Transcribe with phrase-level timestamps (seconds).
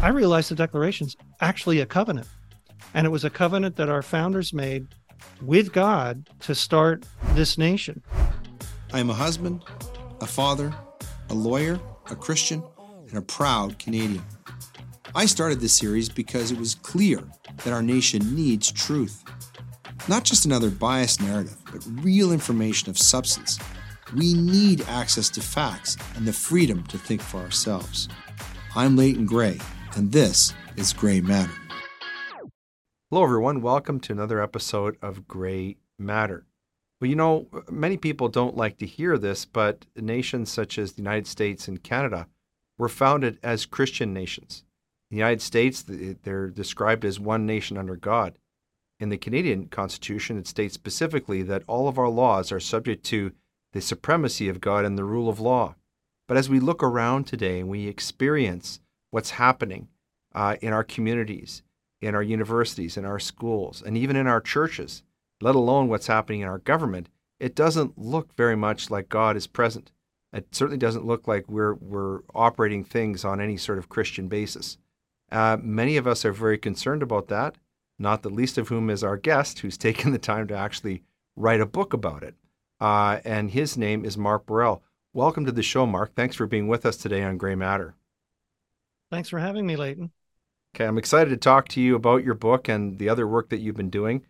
[0.00, 2.28] I realized the Declaration's actually a covenant.
[2.94, 4.86] And it was a covenant that our founders made
[5.42, 7.04] with God to start
[7.34, 8.00] this nation.
[8.92, 9.64] I am a husband,
[10.20, 10.72] a father,
[11.30, 11.80] a lawyer,
[12.10, 12.62] a Christian,
[13.08, 14.24] and a proud Canadian.
[15.16, 17.24] I started this series because it was clear
[17.64, 19.24] that our nation needs truth.
[20.08, 23.58] Not just another biased narrative, but real information of substance.
[24.16, 28.08] We need access to facts and the freedom to think for ourselves.
[28.76, 29.58] I'm Leighton Grey,
[29.96, 31.52] and this is Grey Matter.
[33.10, 33.62] Hello, everyone.
[33.62, 36.44] Welcome to another episode of Grey Matter.
[37.00, 41.02] Well, you know, many people don't like to hear this, but nations such as the
[41.02, 42.26] United States and Canada
[42.76, 44.64] were founded as Christian nations.
[45.10, 48.38] In the United States, they're described as one nation under God.
[49.00, 53.32] In the Canadian Constitution, it states specifically that all of our laws are subject to
[53.72, 55.76] the supremacy of God and the rule of law.
[56.26, 59.88] But as we look around today and we experience what's happening
[60.34, 61.62] uh, in our communities,
[62.00, 65.02] in our universities, in our schools, and even in our churches,
[65.40, 67.08] let alone what's happening in our government,
[67.40, 69.92] it doesn't look very much like God is present.
[70.32, 74.76] It certainly doesn't look like we're, we're operating things on any sort of Christian basis.
[75.30, 77.56] Uh, many of us are very concerned about that,
[77.98, 81.02] not the least of whom is our guest, who's taken the time to actually
[81.36, 82.34] write a book about it.
[82.80, 84.82] Uh, and his name is Mark Burrell.
[85.12, 86.14] Welcome to the show, Mark.
[86.14, 87.94] Thanks for being with us today on Grey Matter.
[89.10, 90.10] Thanks for having me, Leighton.
[90.74, 93.60] Okay, I'm excited to talk to you about your book and the other work that
[93.60, 94.24] you've been doing.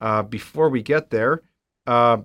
[0.00, 1.42] Uh, before we get there,
[1.86, 2.18] uh,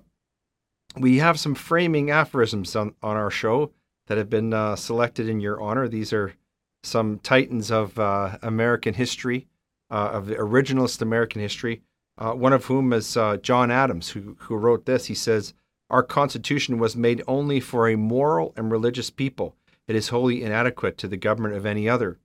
[0.96, 3.72] we have some framing aphorisms on, on our show
[4.06, 5.86] that have been uh, selected in your honor.
[5.86, 6.34] These are
[6.82, 9.46] some titans of uh, American history,
[9.90, 11.82] uh, of the originalist American history,
[12.16, 15.06] uh, one of whom is John Adams, who, who wrote this.
[15.06, 15.52] He says,
[15.90, 19.54] Our Constitution was made only for a moral and religious people
[19.88, 22.18] it is wholly inadequate to the government of any other.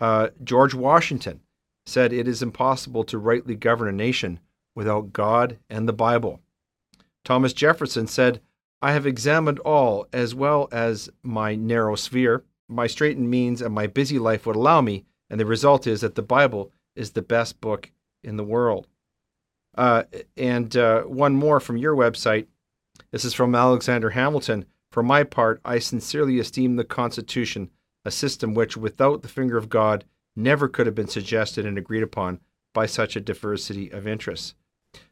[0.00, 1.40] Uh, George Washington
[1.86, 4.40] said it is impossible to rightly govern a nation
[4.74, 6.40] without God and the Bible.
[7.24, 8.40] Thomas Jefferson said,
[8.82, 13.86] I have examined all as well as my narrow sphere, my straitened means, and my
[13.86, 17.60] busy life would allow me, and the result is that the Bible is the best
[17.60, 17.90] book
[18.22, 18.86] in the world.
[19.76, 20.04] Uh,
[20.36, 22.46] and uh, one more from your website.
[23.10, 24.64] This is from Alexander Hamilton.
[24.96, 27.68] For my part, I sincerely esteem the Constitution
[28.06, 32.02] a system which, without the finger of God, never could have been suggested and agreed
[32.02, 32.40] upon
[32.72, 34.54] by such a diversity of interests.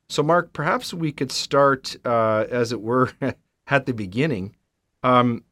[0.09, 3.13] So, Mark, perhaps we could start, uh, as it were,
[3.67, 4.57] at the beginning.
[5.03, 5.45] Um,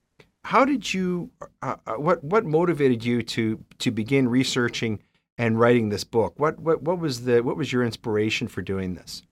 [0.44, 1.30] how did you?
[1.60, 5.02] Uh, uh, what what motivated you to to begin researching
[5.36, 6.40] and writing this book?
[6.40, 9.24] What what what was the what was your inspiration for doing this?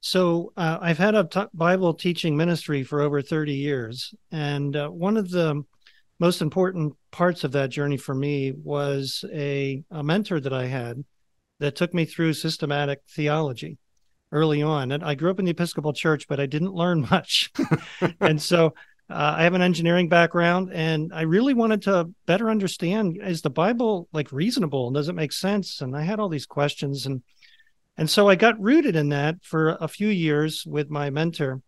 [0.00, 4.14] So uh, I've had a t- Bible teaching ministry for over 30 years.
[4.30, 5.64] And uh, one of the
[6.18, 11.04] most important parts of that journey for me was a, a mentor that I had
[11.58, 13.78] that took me through systematic theology
[14.32, 14.92] early on.
[14.92, 17.50] And I grew up in the Episcopal Church, but I didn't learn much.
[18.20, 18.74] and so
[19.08, 23.50] uh, I have an engineering background, and I really wanted to better understand is the
[23.50, 25.80] Bible like reasonable and does it make sense?
[25.80, 27.06] And I had all these questions.
[27.06, 27.22] And
[27.96, 31.62] and so I got rooted in that for a few years with my mentor.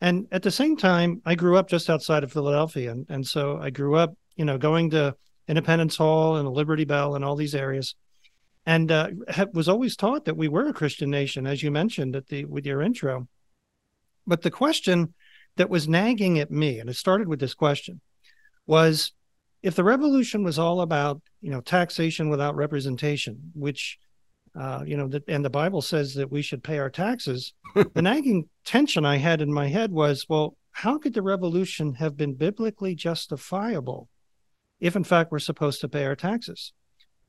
[0.00, 2.90] And at the same time, I grew up just outside of Philadelphia.
[2.90, 5.14] And, and so I grew up, you know, going to
[5.48, 7.94] Independence Hall and the Liberty Bell and all these areas.
[8.66, 9.08] And uh,
[9.52, 12.66] was always taught that we were a Christian nation, as you mentioned at the with
[12.66, 13.26] your intro.
[14.26, 15.14] But the question
[15.56, 18.00] that was nagging at me, and it started with this question,
[18.66, 19.12] was
[19.62, 23.98] if the revolution was all about, you know, taxation without representation, which
[24.58, 27.54] uh, you know, that, and the Bible says that we should pay our taxes.
[27.94, 32.16] the nagging tension I had in my head was, well, how could the revolution have
[32.16, 34.08] been biblically justifiable
[34.80, 36.72] if, in fact, we're supposed to pay our taxes?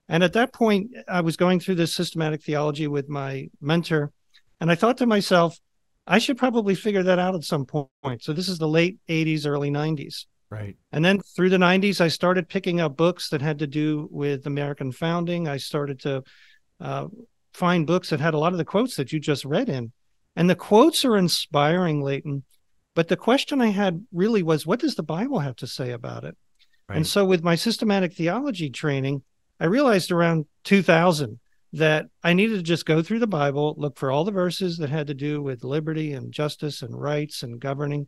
[0.09, 4.11] And at that point, I was going through this systematic theology with my mentor,
[4.59, 5.57] and I thought to myself,
[6.07, 8.23] I should probably figure that out at some point.
[8.23, 10.25] So this is the late 80s, early 90s.
[10.49, 10.75] Right.
[10.91, 14.45] And then through the 90s, I started picking up books that had to do with
[14.47, 15.47] American founding.
[15.47, 16.23] I started to
[16.81, 17.07] uh,
[17.53, 19.91] find books that had a lot of the quotes that you just read in.
[20.35, 22.43] And the quotes are inspiring, Leighton.
[22.95, 26.23] But the question I had really was, what does the Bible have to say about
[26.23, 26.35] it?
[26.89, 26.97] Right.
[26.97, 29.23] And so, with my systematic theology training,
[29.59, 31.39] I realized around 2000
[31.73, 34.89] that I needed to just go through the Bible, look for all the verses that
[34.89, 38.07] had to do with liberty and justice and rights and governing,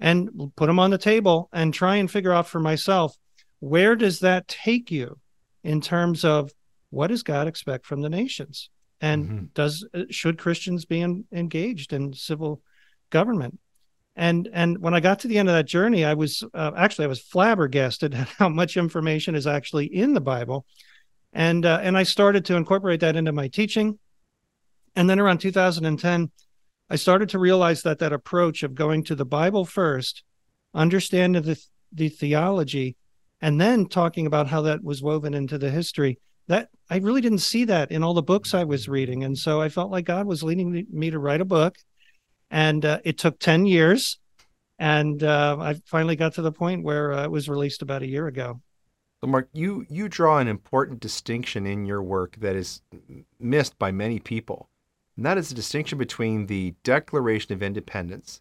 [0.00, 3.16] and put them on the table and try and figure out for myself
[3.60, 5.18] where does that take you
[5.64, 6.52] in terms of
[6.90, 8.70] what does God expect from the nations?
[9.00, 9.44] And mm-hmm.
[9.54, 12.62] does uh, should Christians be in, engaged in civil
[13.10, 13.58] government?
[14.16, 17.04] And and when I got to the end of that journey, I was uh, actually
[17.04, 20.66] I was flabbergasted at how much information is actually in the Bible,
[21.32, 23.98] and uh, and I started to incorporate that into my teaching.
[24.96, 26.30] And then around 2010,
[26.90, 30.24] I started to realize that that approach of going to the Bible first,
[30.74, 31.62] understanding the
[31.92, 32.96] the theology,
[33.40, 37.38] and then talking about how that was woven into the history that I really didn't
[37.38, 39.22] see that in all the books I was reading.
[39.22, 41.76] And so I felt like God was leading me to write a book.
[42.50, 44.18] And uh, it took 10 years.
[44.78, 48.06] And uh, I finally got to the point where uh, it was released about a
[48.06, 48.60] year ago.
[49.22, 52.80] So, Mark, you, you draw an important distinction in your work that is
[53.40, 54.70] missed by many people.
[55.16, 58.40] And that is the distinction between the Declaration of Independence,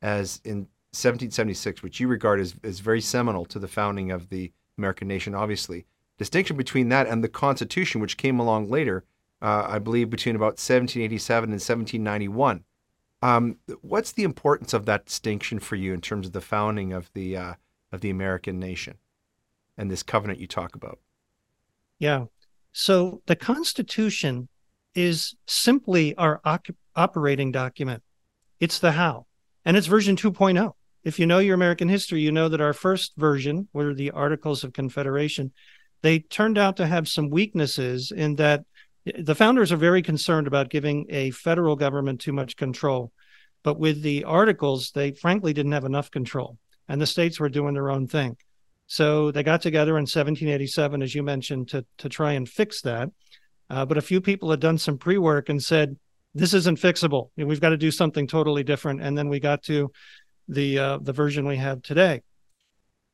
[0.00, 4.50] as in 1776, which you regard as, as very seminal to the founding of the
[4.78, 5.84] American nation, obviously.
[6.18, 9.04] Distinction between that and the Constitution, which came along later,
[9.42, 12.64] uh, I believe between about 1787 and 1791.
[13.22, 17.10] Um, what's the importance of that distinction for you in terms of the founding of
[17.14, 17.54] the uh,
[17.90, 18.98] of the American nation
[19.76, 20.98] and this covenant you talk about?
[21.98, 22.26] Yeah.
[22.72, 24.48] So the Constitution
[24.94, 26.40] is simply our
[26.94, 28.02] operating document.
[28.60, 29.26] It's the how,
[29.64, 30.74] and it's version 2.0
[31.04, 34.64] if you know your American history, you know that our first version were the Articles
[34.64, 35.52] of Confederation.
[36.04, 38.66] They turned out to have some weaknesses in that
[39.18, 43.10] the founders are very concerned about giving a federal government too much control.
[43.62, 46.58] But with the articles, they frankly didn't have enough control,
[46.90, 48.36] and the states were doing their own thing.
[48.86, 53.08] So they got together in 1787, as you mentioned, to, to try and fix that.
[53.70, 55.96] Uh, but a few people had done some pre work and said,
[56.34, 57.30] this isn't fixable.
[57.38, 59.00] We've got to do something totally different.
[59.00, 59.90] And then we got to
[60.48, 62.20] the uh, the version we have today.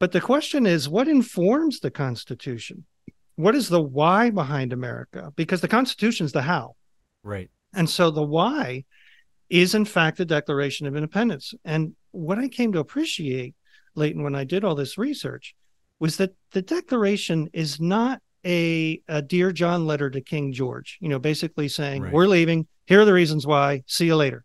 [0.00, 2.86] But the question is, what informs the Constitution?
[3.36, 5.32] What is the why behind America?
[5.36, 6.74] Because the Constitution is the how,
[7.22, 7.50] right?
[7.74, 8.84] And so the why
[9.50, 11.54] is, in fact, the Declaration of Independence.
[11.64, 13.54] And what I came to appreciate,
[13.94, 15.54] Leighton, when I did all this research,
[15.98, 20.96] was that the Declaration is not a, a dear John letter to King George.
[21.00, 22.12] You know, basically saying right.
[22.12, 22.66] we're leaving.
[22.86, 23.82] Here are the reasons why.
[23.86, 24.44] See you later.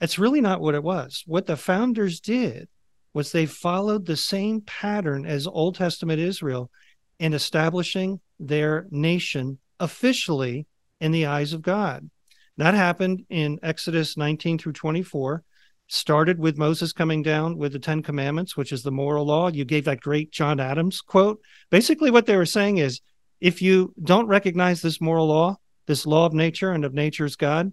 [0.00, 1.24] It's really not what it was.
[1.26, 2.68] What the founders did
[3.14, 6.70] was they followed the same pattern as Old Testament Israel
[7.18, 10.66] in establishing their nation officially
[11.00, 12.08] in the eyes of God.
[12.56, 15.44] That happened in Exodus 19 through 24.
[15.90, 19.48] Started with Moses coming down with the Ten Commandments, which is the moral law.
[19.48, 21.40] You gave that great John Adams quote.
[21.70, 23.00] Basically, what they were saying is
[23.40, 25.56] if you don't recognize this moral law,
[25.86, 27.72] this law of nature and of nature's God,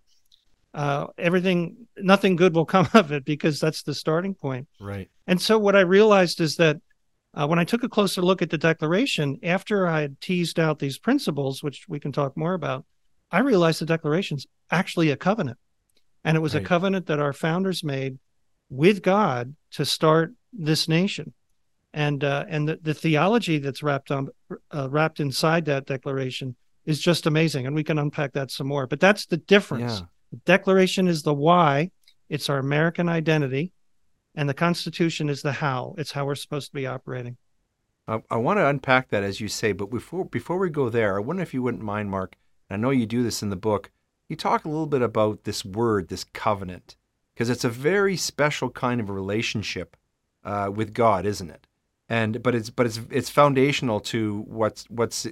[0.75, 4.67] uh, everything, nothing good will come of it because that's the starting point.
[4.79, 5.09] Right.
[5.25, 6.77] And so what I realized is that
[7.33, 10.79] uh, when I took a closer look at the Declaration, after I had teased out
[10.79, 12.85] these principles, which we can talk more about,
[13.31, 15.57] I realized the Declaration's actually a covenant.
[16.23, 16.63] And it was right.
[16.63, 18.19] a covenant that our founders made
[18.69, 21.33] with God to start this nation.
[21.93, 24.27] And uh, and the, the theology that's wrapped on
[24.71, 28.85] uh, wrapped inside that declaration is just amazing, and we can unpack that some more.
[28.85, 30.01] But that's the difference.
[30.01, 30.07] Yeah.
[30.35, 31.91] The Declaration is the why,
[32.27, 33.71] it's our American identity,
[34.35, 35.95] and the Constitution is the how.
[35.97, 37.37] It's how we're supposed to be operating.
[38.05, 41.15] I, I want to unpack that as you say, but before before we go there,
[41.15, 42.35] I wonder if you wouldn't mind, Mark.
[42.69, 43.91] I know you do this in the book.
[44.27, 46.97] You talk a little bit about this word, this covenant,
[47.33, 49.95] because it's a very special kind of relationship
[50.43, 51.65] uh, with God, isn't it?
[52.09, 55.27] And but it's but it's it's foundational to what's what's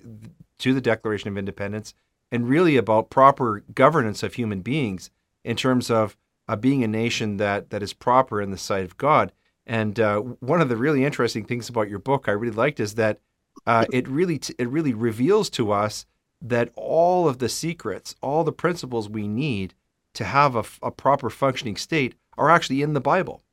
[0.60, 1.94] to the Declaration of Independence
[2.34, 5.12] and really about proper governance of human beings
[5.44, 8.98] in terms of uh, being a nation that that is proper in the sight of
[8.98, 9.32] God.
[9.68, 12.96] And uh, one of the really interesting things about your book I really liked is
[12.96, 13.20] that
[13.68, 16.08] uh, it really t- it really reveals to us
[16.42, 19.76] that all of the secrets, all the principles we need
[20.14, 23.44] to have a, a proper functioning state are actually in the Bible.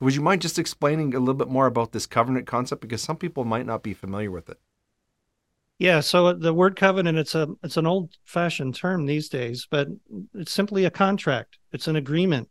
[0.00, 3.16] Would you mind just explaining a little bit more about this covenant concept because some
[3.16, 4.58] people might not be familiar with it?
[5.78, 9.88] Yeah, so the word covenant it's a it's an old fashioned term these days, but
[10.34, 11.58] it's simply a contract.
[11.72, 12.48] It's an agreement.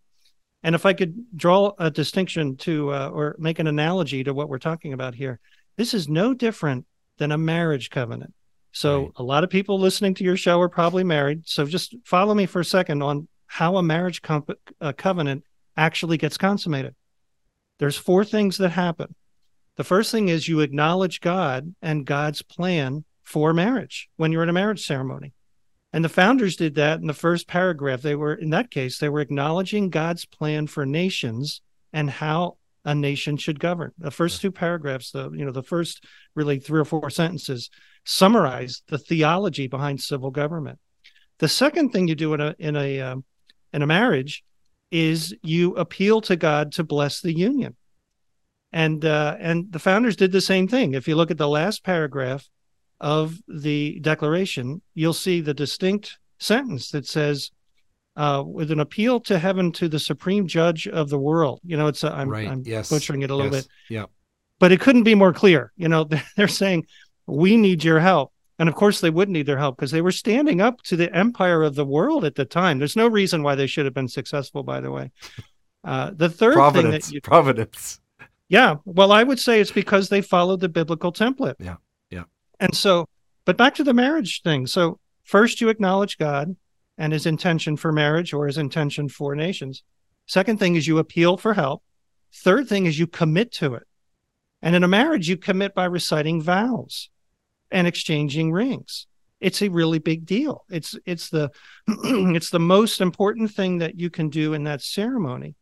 [0.62, 4.50] And if I could draw a distinction to uh, or make an analogy to what
[4.50, 5.40] we're talking about here,
[5.76, 6.86] this is no different
[7.18, 8.34] than a marriage covenant.
[8.72, 9.12] So right.
[9.16, 11.44] a lot of people listening to your show are probably married.
[11.46, 15.44] So just follow me for a second on how a marriage comp- uh, covenant
[15.78, 16.94] actually gets consummated.
[17.80, 19.16] There's four things that happen.
[19.78, 24.50] The first thing is you acknowledge God and God's plan for marriage when you're in
[24.50, 25.34] a marriage ceremony.
[25.92, 28.02] And the founders did that in the first paragraph.
[28.02, 32.94] They were, in that case, they were acknowledging God's plan for nations and how a
[32.94, 33.92] nation should govern.
[33.98, 36.04] The first two paragraphs, the you know, the first
[36.36, 37.70] really three or four sentences
[38.04, 40.80] summarize the theology behind civil government.
[41.40, 43.24] The second thing you do in a in a um,
[43.74, 44.44] in a marriage
[44.92, 47.76] is you appeal to God to bless the union.
[48.72, 50.94] And uh, and the founders did the same thing.
[50.94, 52.48] If you look at the last paragraph
[53.00, 57.52] of the Declaration, you'll see the distinct sentence that says,
[58.16, 61.88] uh, "With an appeal to heaven to the supreme judge of the world." You know,
[61.88, 62.48] it's a, I'm, right.
[62.48, 62.90] I'm yes.
[62.90, 63.64] butchering it a little yes.
[63.64, 64.06] bit, Yeah.
[64.60, 65.72] but it couldn't be more clear.
[65.76, 66.86] You know, they're saying,
[67.28, 70.14] "We need your help." And of course, they would need their help because they were
[70.14, 72.78] standing up to the empire of the world at the time.
[72.80, 75.12] There's no reason why they should have been successful, by the way.
[75.84, 77.08] Uh, the third Providence.
[77.08, 78.00] thing that you, Providence.
[78.48, 81.56] yeah, well, I would say it's because they followed the biblical template.
[81.60, 81.76] Yeah.
[82.60, 83.08] And so,
[83.46, 84.68] but back to the marriage thing.
[84.68, 86.56] So, first you acknowledge God
[86.98, 89.84] and his intention for marriage or his intention for nations.
[90.28, 91.84] Second thing is you appeal for help.
[92.34, 93.84] Third thing is you commit to it.
[94.62, 97.10] And in a marriage, you commit by reciting vows
[97.72, 99.08] and exchanging rings.
[99.40, 100.66] It's a really big deal.
[100.70, 101.52] It's it's the
[101.88, 105.56] it's the most important thing that you can do in that ceremony.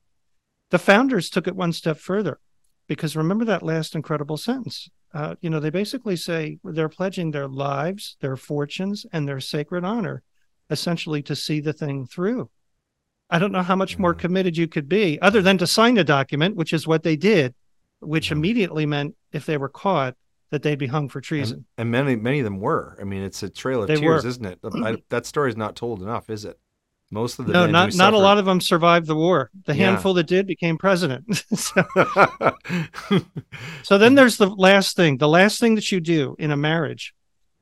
[0.69, 2.39] The founders took it one step further
[2.87, 4.89] because remember that last incredible sentence.
[5.13, 9.83] Uh, you know, they basically say they're pledging their lives, their fortunes, and their sacred
[9.83, 10.23] honor,
[10.69, 12.49] essentially to see the thing through.
[13.29, 14.19] I don't know how much more Mhm.
[14.19, 17.53] committed you could be, other than to sign a document, which is what they did,
[17.99, 18.33] which Mhm.
[18.33, 20.15] immediately meant if they were caught,
[20.49, 21.65] that they'd be hung for treason.
[21.77, 22.95] And, and many many of them were.
[23.01, 24.29] I mean, it's a trail of They tears, were.
[24.29, 24.59] isn't it?
[24.83, 26.59] I, that story is not told enough, is it?
[27.13, 29.49] Most of the no, not not a lot of them survived the war.
[29.65, 29.91] The Yeah.
[29.91, 31.23] handful that did became president.
[31.55, 31.83] so,
[33.83, 35.17] so then there's the last thing.
[35.17, 37.13] The last thing that you do in a marriage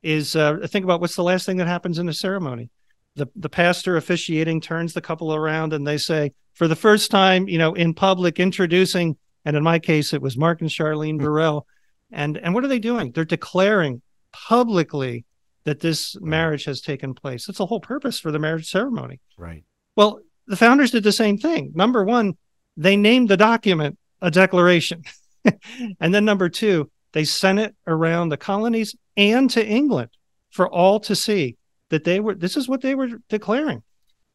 [0.03, 2.70] is uh, think about what's the last thing that happens in a ceremony.
[3.15, 7.48] The the pastor officiating turns the couple around and they say, for the first time,
[7.48, 11.67] you know, in public, introducing, and in my case, it was Mark and Charlene Burrell.
[12.12, 13.12] And and what are they doing?
[13.12, 15.25] They're declaring publicly
[15.63, 17.46] that this marriage has taken place.
[17.46, 19.20] That's the whole purpose for the marriage ceremony.
[19.38, 19.63] right.
[19.96, 21.72] Well, the founders did the same thing.
[21.75, 22.34] Number one,
[22.77, 25.03] they named the document a declaration.
[26.00, 30.10] and then number two, they sent it around the colonies and to England
[30.50, 31.58] for all to see
[31.89, 33.84] that they were this is what they were declaring.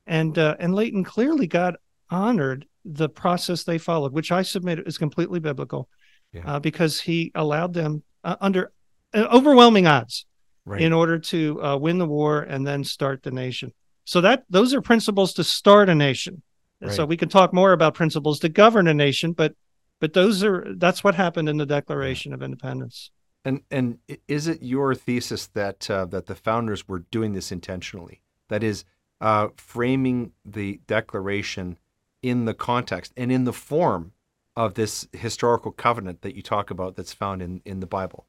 [0.07, 1.77] And uh, and Leighton clearly God
[2.11, 5.89] honored the process they followed, which I submit is completely biblical,
[6.33, 6.43] Yeah.
[6.57, 8.73] uh, because he allowed them uh, under
[9.15, 10.27] uh, overwhelming odds
[10.67, 10.83] Right.
[10.83, 13.73] in order to uh, win the war and then start the nation.
[14.05, 16.43] So that those are principles to start a nation.
[16.91, 19.55] So we can talk more about principles to govern a nation, but
[19.99, 23.11] but those are that's what happened in the Declaration of Independence.
[23.45, 28.21] And and is it your thesis that uh, that the founders were doing this intentionally?
[28.49, 28.85] That is,
[29.21, 31.79] uh, framing the Declaration
[32.23, 34.13] in the context and in the form
[34.55, 38.27] of this historical covenant that you talk about, that's found in in the Bible.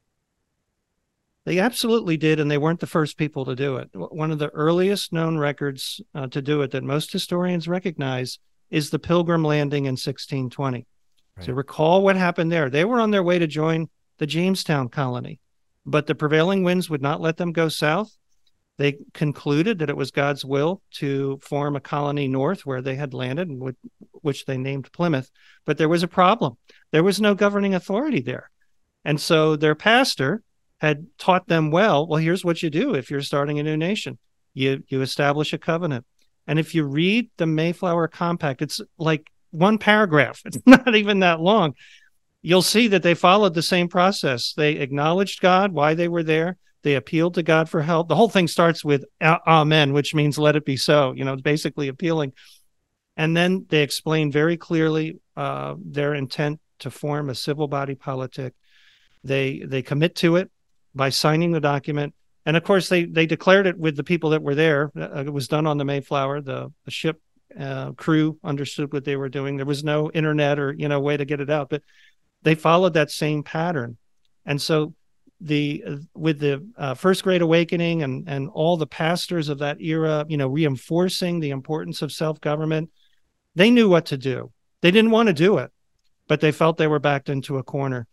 [1.48, 3.89] They absolutely did, and they weren't the first people to do it.
[3.94, 8.38] One of the earliest known records uh, to do it that most historians recognize
[8.70, 10.86] is the Pilgrim Landing in 1620.
[11.39, 12.70] So recall what happened there.
[12.70, 13.88] They were on their way to join
[14.18, 15.39] the Jamestown colony,
[15.86, 18.12] but the prevailing winds would not let them go south.
[18.77, 23.13] They concluded that it was God's will to form a colony north where they had
[23.13, 23.77] landed, and which,
[24.12, 25.32] which they named Plymouth.
[25.63, 26.58] But there was a problem.
[26.92, 28.51] There was no governing authority there.
[29.06, 30.44] And so their pastor
[30.79, 34.17] had taught them well, well, here's what you do if you're starting a new nation.
[34.53, 36.05] You you establish a covenant.
[36.48, 40.41] And if you read the Mayflower Compact, it's like one paragraph.
[40.46, 41.74] It's not even that long.
[42.41, 44.53] You'll see that they followed the same process.
[44.53, 46.57] They acknowledged God, why they were there.
[46.84, 48.07] They appealed to God for help.
[48.07, 51.13] The whole thing starts with Amen, which means let it be so.
[51.13, 52.34] You know, basically appealing.
[53.17, 58.53] And then they explain very clearly uh, their intent to form a civil body politic.
[59.24, 60.51] They they commit to it
[60.98, 62.13] by signing the document.
[62.46, 64.92] And of course, they they declared it with the people that were there.
[64.98, 66.42] Uh, it was done on the Mayflower.
[66.42, 67.22] The, the ship
[67.60, 69.58] uh, crew understood what they were doing.
[69.58, 71.84] There was no internet or you know way to get it out, but
[72.44, 73.98] they followed that same pattern.
[74.46, 74.94] And so
[75.42, 79.82] the uh, with the uh, first great awakening and and all the pastors of that
[79.82, 82.89] era, you know, reinforcing the importance of self government,
[83.56, 84.51] they knew what to do.
[84.82, 85.72] They didn't want to do it,
[86.27, 88.08] but they felt they were backed into a corner.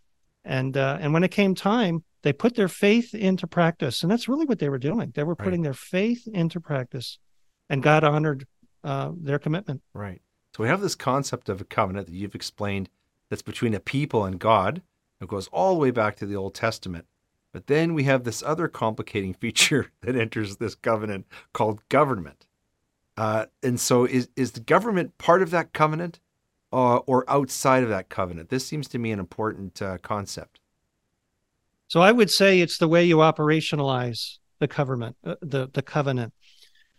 [0.44, 4.28] And uh, and when it came time, they put their faith into practice, and that's
[4.28, 5.12] really what they were doing.
[5.14, 5.44] They were Right.
[5.44, 7.18] putting their faith into practice,
[7.68, 8.46] and God honored
[8.82, 9.82] uh, their commitment.
[9.92, 10.22] Right.
[10.56, 12.88] So we have this concept of a covenant that you've explained
[13.28, 14.82] that's between a people and God.
[15.20, 17.06] It goes all the way back to the Old Testament.
[17.52, 22.46] But then we have this other complicating feature that enters this covenant called government.
[23.16, 26.20] Uh, and so is, is the government part of that covenant
[26.72, 28.48] uh, or outside of that covenant?
[28.48, 30.60] This seems to me an important uh, concept.
[31.94, 36.32] So I would say it's the way you operationalize the covenant, uh, the the covenant.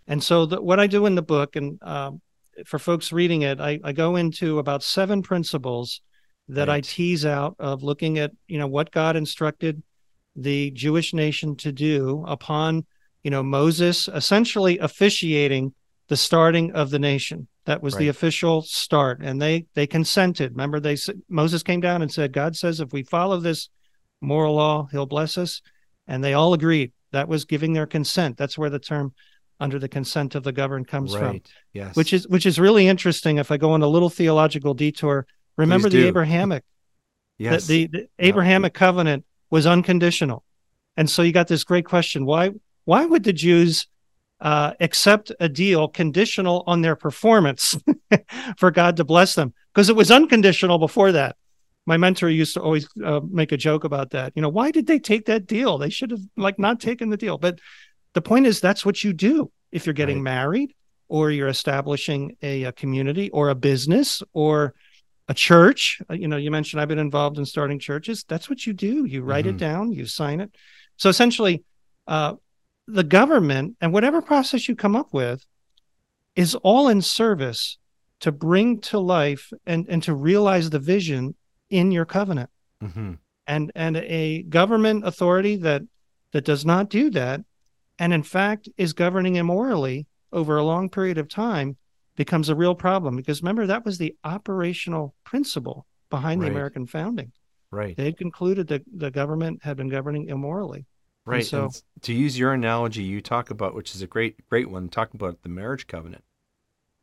[0.07, 2.21] And so the, what I do in the book, and um,
[2.65, 5.99] for folks reading it, I, I go into about seven principles
[6.47, 6.75] that right.
[6.75, 9.83] I tease out of looking at, you know, what God instructed
[10.33, 12.85] the Jewish nation to do upon,
[13.21, 15.73] you know, Moses essentially officiating
[16.07, 17.49] the starting of the nation.
[17.65, 17.99] That was right.
[17.99, 20.51] the official start, and they they consented.
[20.51, 20.95] Remember, they
[21.27, 23.67] Moses came down and said, "God says if we follow this
[24.21, 25.61] moral law, He'll bless us,"
[26.07, 26.91] and they all agreed.
[27.11, 28.37] That was giving their consent.
[28.37, 29.13] That's where the term
[29.59, 31.21] "under the consent of the governed" comes right.
[31.21, 31.41] from.
[31.73, 33.37] Yes, which is which is really interesting.
[33.37, 35.25] If I go on a little theological detour,
[35.57, 36.63] remember the Abrahamic,
[37.37, 38.79] yes, the, the, the Abrahamic yep.
[38.79, 40.43] covenant was unconditional,
[40.97, 42.51] and so you got this great question: why
[42.85, 43.87] why would the Jews
[44.39, 47.77] uh, accept a deal conditional on their performance
[48.57, 51.35] for God to bless them because it was unconditional before that.
[51.85, 54.33] My mentor used to always uh, make a joke about that.
[54.35, 55.77] You know, why did they take that deal?
[55.77, 57.37] They should have like not taken the deal.
[57.37, 57.59] But
[58.13, 60.23] the point is, that's what you do if you're getting right.
[60.23, 60.73] married
[61.07, 64.73] or you're establishing a, a, community or a business or
[65.27, 66.01] a church.
[66.09, 68.25] Uh, you know, you mentioned I've been involved in starting churches.
[68.27, 69.05] That's what you do.
[69.05, 69.55] You write mm-hmm.
[69.55, 70.55] it down, you sign it.
[70.97, 71.63] So essentially,
[72.07, 72.35] uh,
[72.87, 75.43] the government and whatever process you come up with
[76.35, 77.77] is all in service
[78.21, 81.35] to bring to life and, and to realize the vision
[81.69, 82.49] in your covenant.
[82.83, 83.13] Mm-hmm.
[83.47, 85.83] And and a government authority that
[86.31, 87.41] that does not do that,
[87.99, 91.77] and in fact is governing immorally over a long period of time,
[92.15, 93.15] becomes a real problem.
[93.15, 96.47] Because remember, that was the operational principle behind right.
[96.47, 97.31] the American founding.
[97.71, 97.95] Right.
[97.95, 100.85] They had concluded that the government had been governing immorally.
[101.25, 101.37] Right.
[101.37, 104.69] And so and to use your analogy, you talk about, which is a great, great
[104.69, 106.23] one, talk about the marriage covenant.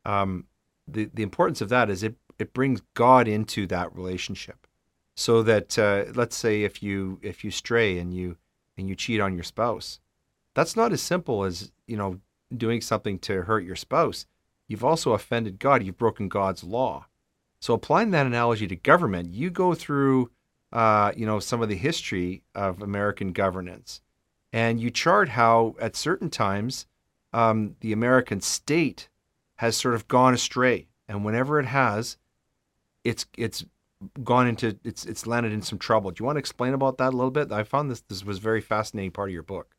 [0.05, 0.47] Um,
[0.89, 4.67] the the importance of that is it it brings God into that relationship,
[5.17, 8.37] so that uh, let's say if you if you stray and you
[8.77, 10.01] and you cheat on your spouse,
[10.55, 12.21] that's not as simple as you know
[12.57, 14.27] doing something to hurt your spouse.
[14.69, 15.83] You've also offended God.
[15.83, 17.07] You've broken God's law.
[17.61, 20.31] So applying that analogy to government, you go through,
[20.73, 24.01] uh, you know, some of the history of American governance
[24.53, 26.87] and you chart how at certain times
[27.33, 29.09] um, the American state
[29.57, 32.17] has sort of gone astray, and whenever it has,
[33.05, 33.65] it's it's
[34.23, 36.11] gone into it's it's landed in some trouble.
[36.11, 37.53] Do you want to explain about that a little bit?
[37.53, 39.75] I found this this was a very fascinating part of your book.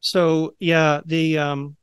[0.00, 1.76] So yeah, the um,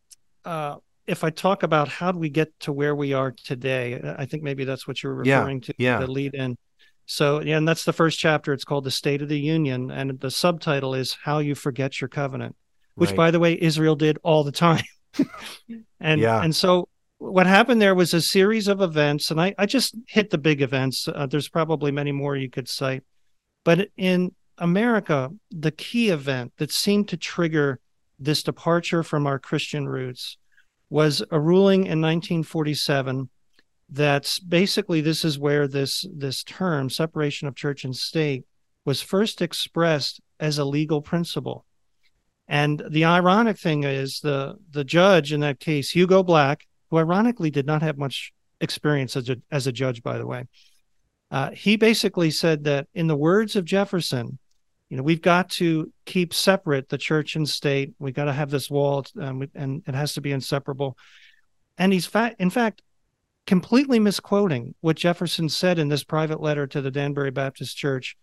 [0.46, 4.26] uh, if I talk about how do we get to where we are today, I
[4.26, 5.74] think maybe that's what you're referring yeah, to.
[5.78, 6.00] Yeah.
[6.00, 6.58] The lead in.
[7.06, 8.52] So, yeah, and that's the first chapter.
[8.52, 9.90] It's called The State of the Union.
[9.90, 12.58] And the subtitle is How You Forget Your Covenant,
[12.96, 13.18] which, right.
[13.18, 14.84] by the way, Israel did all the time.
[16.02, 16.44] and, yeah.
[16.44, 19.32] and so what happened there was a series of events.
[19.32, 21.08] And I, I just hit the big events.
[21.08, 23.04] Uh, there's probably many more you could cite.
[23.64, 27.80] But in America, the key event that seemed to trigger
[28.20, 30.38] this departure from our Christian roots
[30.90, 33.30] was a ruling in 1947
[33.90, 38.44] that's basically this is where this this term separation of church and state
[38.86, 41.66] was first expressed as a legal principle
[42.48, 47.52] and the ironic thing is the the judge in that case hugo black who ironically
[47.52, 50.46] did not have much experience as a, as a judge by the way.
[51.30, 54.40] Uh, he basically said that in the words of jefferson
[54.90, 57.94] you know we've got to keep separate the church and state.
[58.00, 60.98] We've got to have this wall um, and it has to be inseparable.
[61.78, 62.82] And he's fa- in fact
[63.46, 68.18] completely misquoting what Jefferson said in this private letter to the Danbury Baptist Church,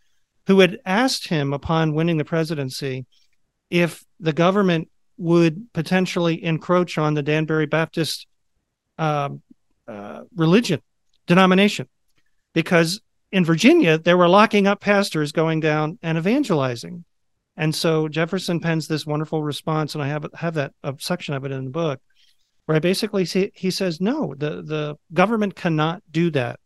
[0.46, 3.06] who had asked him upon winning the presidency
[3.70, 8.26] if the government would potentially encroach on the Danbury Baptist
[8.98, 9.30] uh,
[9.86, 10.80] uh, religion
[11.26, 11.88] denomination,
[12.52, 13.00] because
[13.32, 17.04] in Virginia they were locking up pastors going down and evangelizing,
[17.56, 21.44] and so Jefferson pens this wonderful response, and I have have that a section of
[21.44, 22.00] it in the book
[22.66, 26.60] where I basically see, he says, no, the, the government cannot do that.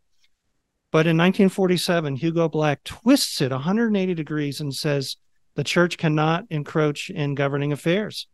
[0.91, 5.17] But in 1947, Hugo Black twists it 180 degrees and says
[5.55, 8.27] the church cannot encroach in governing affairs.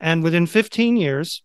[0.00, 1.42] And within 15 years,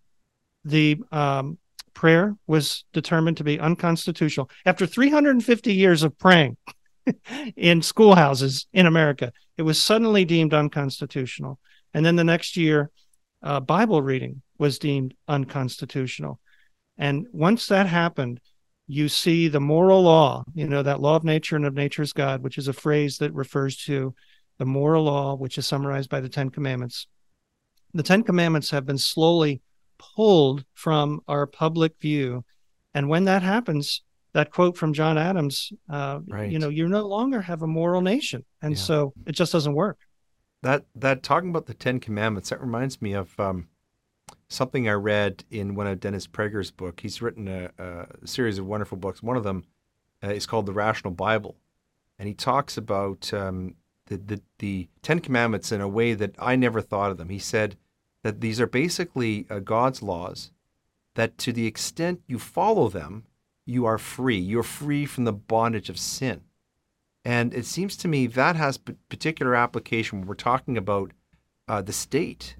[0.63, 1.57] the um,
[1.93, 4.49] prayer was determined to be unconstitutional.
[4.65, 6.57] After 350 years of praying
[7.55, 11.59] in schoolhouses in America, it was suddenly deemed unconstitutional.
[11.93, 12.89] And then the next year,
[13.43, 16.39] uh, Bible reading was deemed unconstitutional.
[16.97, 18.39] And once that happened,
[18.87, 22.43] you see the moral law, you know, that law of nature and of nature's God,
[22.43, 24.13] which is a phrase that refers to
[24.57, 27.07] the moral law, which is summarized by the Ten Commandments.
[27.93, 29.61] The Ten Commandments have been slowly
[30.15, 32.43] pulled from our public view.
[32.93, 34.01] And when that happens,
[34.33, 36.51] that quote from John Adams, uh, right.
[36.51, 38.43] you know, you no longer have a moral nation.
[38.61, 38.81] And yeah.
[38.81, 39.99] so it just doesn't work.
[40.63, 43.67] That, that talking about the Ten Commandments, that reminds me of um,
[44.47, 46.99] something I read in one of Dennis Prager's book.
[46.99, 49.23] He's written a, a series of wonderful books.
[49.23, 49.63] One of them
[50.23, 51.55] uh, is called The Rational Bible,
[52.19, 56.55] and he talks about um, the, the the Ten Commandments in a way that I
[56.55, 57.29] never thought of them.
[57.29, 57.77] He said
[58.23, 60.51] that these are basically uh, God's laws.
[61.15, 63.25] That to the extent you follow them,
[63.65, 64.37] you are free.
[64.37, 66.41] You're free from the bondage of sin.
[67.25, 71.11] And it seems to me that has particular application when we're talking about
[71.67, 72.55] uh, the state,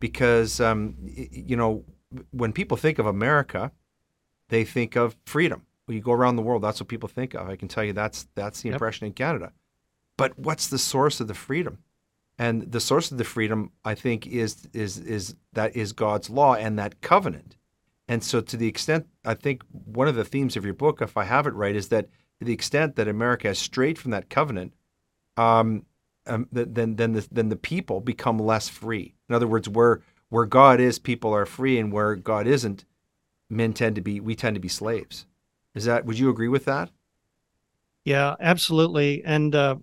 [0.00, 1.84] because um, you know
[2.30, 3.72] when people think of America,
[4.48, 5.66] they think of freedom.
[5.84, 7.48] When you go around the world, that's what people think of.
[7.48, 8.74] I can tell you that's that's the yep.
[8.74, 9.52] impression in Canada.
[10.16, 11.78] But what's the source of the freedom?
[12.38, 16.54] And the source of the freedom, I think, is is is that is God's law
[16.54, 17.56] and that covenant.
[18.08, 21.16] And so, to the extent, I think one of the themes of your book, if
[21.16, 24.28] I have it right, is that to the extent that America has strayed from that
[24.28, 24.74] covenant,
[25.36, 25.86] um,
[26.26, 29.14] um, then then the, then the people become less free.
[29.28, 32.84] In other words, where where God is, people are free, and where God isn't,
[33.48, 35.26] men tend to be we tend to be slaves.
[35.74, 36.04] Is that?
[36.04, 36.90] Would you agree with that?
[38.04, 39.24] Yeah, absolutely.
[39.24, 39.76] And uh,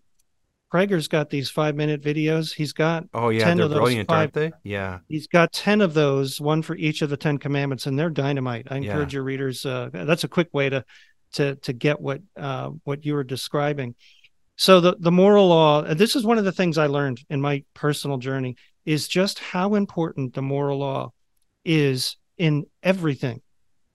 [0.73, 2.51] Prager's got these five minute videos.
[2.51, 4.51] He's got oh yeah, 10 they're of those brilliant, five, aren't they?
[4.63, 8.09] Yeah, he's got ten of those, one for each of the Ten Commandments, and they're
[8.09, 8.67] dynamite.
[8.71, 9.17] I encourage yeah.
[9.17, 9.65] your readers.
[9.67, 10.83] Uh, that's a quick way to
[11.33, 13.93] to to get what uh, what you were describing.
[14.55, 15.83] So the the moral law.
[15.93, 19.75] This is one of the things I learned in my personal journey is just how
[19.75, 21.11] important the moral law
[21.63, 23.42] is in everything.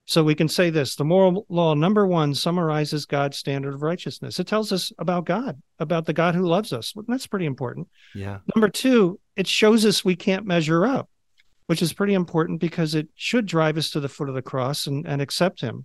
[0.08, 4.40] So we can say this: the moral law number one summarizes God's standard of righteousness.
[4.40, 6.94] It tells us about God, about the God who loves us.
[7.06, 7.88] That's pretty important.
[8.14, 8.38] Yeah.
[8.54, 11.10] Number two, it shows us we can't measure up,
[11.66, 14.86] which is pretty important because it should drive us to the foot of the cross
[14.86, 15.84] and, and accept Him.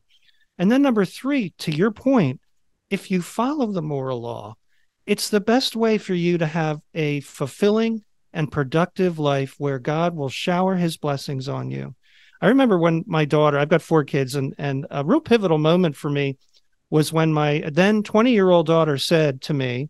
[0.58, 2.40] And then number three, to your point,
[2.90, 4.56] if you follow the moral law,
[5.06, 10.16] it's the best way for you to have a fulfilling and productive life where God
[10.16, 11.94] will shower his blessings on you.
[12.42, 15.96] I remember when my daughter, I've got four kids, and, and a real pivotal moment
[15.96, 16.38] for me
[16.90, 19.90] was when my then 20 year old daughter said to me,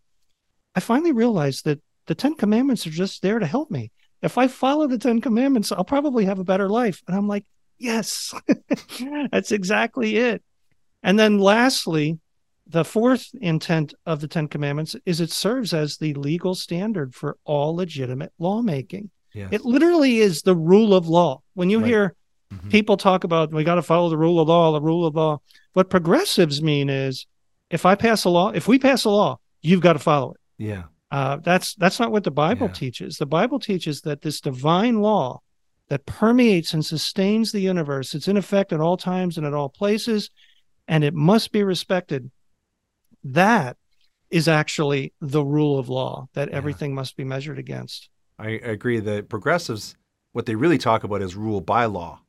[0.75, 3.91] I finally realized that the 10 commandments are just there to help me.
[4.21, 7.01] If I follow the 10 commandments, I'll probably have a better life.
[7.07, 7.45] And I'm like,
[7.77, 8.33] yes,
[9.31, 10.43] that's exactly it.
[11.03, 12.19] And then lastly,
[12.67, 17.37] the fourth intent of the Ten Commandments is it serves as the legal standard for
[17.43, 19.11] all legitimate lawmaking.
[19.33, 19.49] Yes.
[19.51, 21.41] It literally is the rule of law.
[21.53, 21.87] When you right.
[21.87, 22.15] hear
[22.53, 22.69] mm-hmm.
[22.69, 25.41] people talk about we got to follow the rule of law, the rule of law,
[25.73, 27.25] what progressives mean is
[27.69, 30.39] if I pass a law, if we pass a law, you've got to follow it.
[30.57, 30.83] Yeah.
[31.11, 32.73] Uh, that's that's not what the Bible yeah.
[32.73, 33.17] teaches.
[33.17, 35.41] The Bible teaches that this divine law
[35.89, 39.69] that permeates and sustains the universe, it's in effect at all times and at all
[39.69, 40.29] places
[40.87, 42.31] and it must be respected.
[43.23, 43.77] That
[44.29, 46.55] is actually the rule of law that yeah.
[46.55, 48.09] everything must be measured against.
[48.39, 48.99] I agree.
[48.99, 49.95] The progressives,
[50.31, 52.21] what they really talk about is rule by law,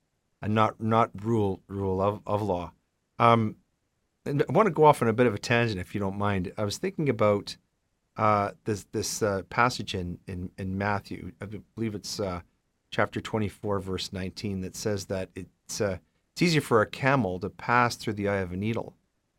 [0.45, 2.71] and not not rule rule of, of law.
[3.19, 3.57] Um,
[4.27, 6.53] I want to go off on a bit of a tangent, if you don't mind.
[6.59, 7.57] I was thinking about
[8.17, 11.33] uh, this this uh, passage in, in in Matthew.
[11.41, 12.43] I believe it's uh,
[12.91, 15.97] chapter twenty four, verse nineteen, that says that it's uh,
[16.33, 18.95] it's easier for a camel to pass through the eye of a needle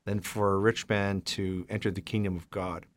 [0.06, 2.88] than for a rich man to enter the kingdom of God.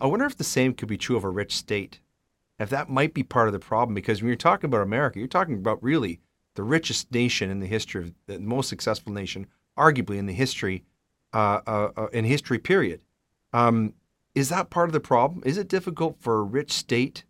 [0.00, 2.00] I wonder if the same could be true of a rich state.
[2.58, 5.28] If that might be part of the problem, because when you're talking about America, you're
[5.28, 6.20] talking about really
[6.54, 9.46] the richest nation in the history of the most successful nation,
[9.78, 10.84] arguably in the history,
[11.32, 13.00] uh, uh, uh, in history period.
[13.52, 13.94] Um,
[14.34, 15.42] is that part of the problem?
[15.44, 17.24] Is it difficult for a rich state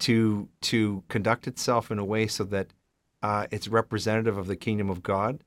[0.00, 2.68] to to conduct itself in a way so that
[3.22, 5.42] uh, it's representative of the kingdom of God?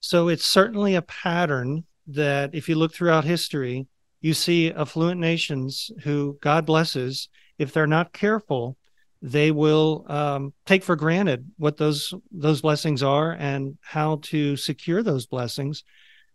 [0.00, 3.86] So it's certainly a pattern that if you look throughout history,
[4.20, 8.76] you see affluent nations who God blesses, if they're not careful,
[9.24, 15.02] they will um, take for granted what those those blessings are and how to secure
[15.02, 15.82] those blessings.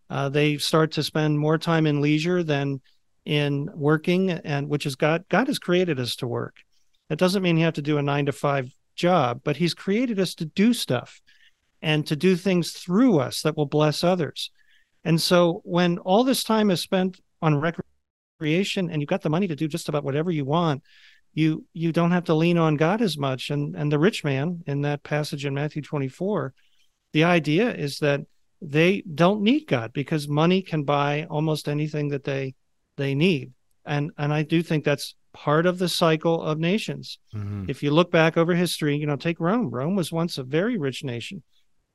[0.10, 2.82] Uh, they start to spend more time in leisure than
[3.26, 5.24] in working, and which is God.
[5.30, 6.56] God has created us to work.
[7.10, 10.20] That doesn't mean you have to do a nine to five job, but he's created
[10.20, 11.22] us to do stuff
[11.84, 14.50] and to do things through us that will bless others.
[15.04, 17.62] And so when all this time is spent on
[18.40, 20.82] recreation and you've got the money to do just about whatever you want,
[21.40, 23.50] you you don't have to lean on God as much.
[23.50, 26.54] And and the rich man in that passage in Matthew 24,
[27.14, 28.22] the idea is that
[28.62, 32.56] they don't need God because money can buy almost anything that they
[32.98, 33.54] they need.
[33.86, 37.20] And and I do think that's part of the cycle of nations.
[37.34, 37.70] Mm-hmm.
[37.70, 39.70] If you look back over history, you know, take Rome.
[39.70, 41.42] Rome was once a very rich nation,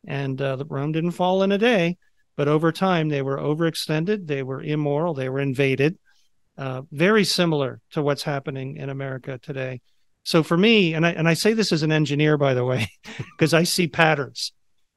[0.06, 1.98] and uh, Rome didn't fall in a day,
[2.36, 5.98] but over time they were overextended, they were immoral, they were invaded.
[6.56, 9.80] Uh, very similar to what's happening in America today.
[10.22, 12.88] So for me, and I and I say this as an engineer, by the way,
[13.36, 14.52] because I see patterns,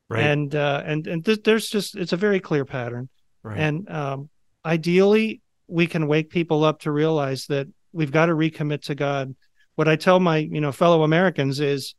[0.07, 0.23] right?
[0.23, 3.09] And uh, and and th- there's just it's a very clear pattern,
[3.43, 3.57] right?
[3.57, 4.29] And um,
[4.63, 9.35] ideally, we can wake people up to realize that we've got to recommit to God.
[9.75, 11.95] What I tell my you know fellow Americans is,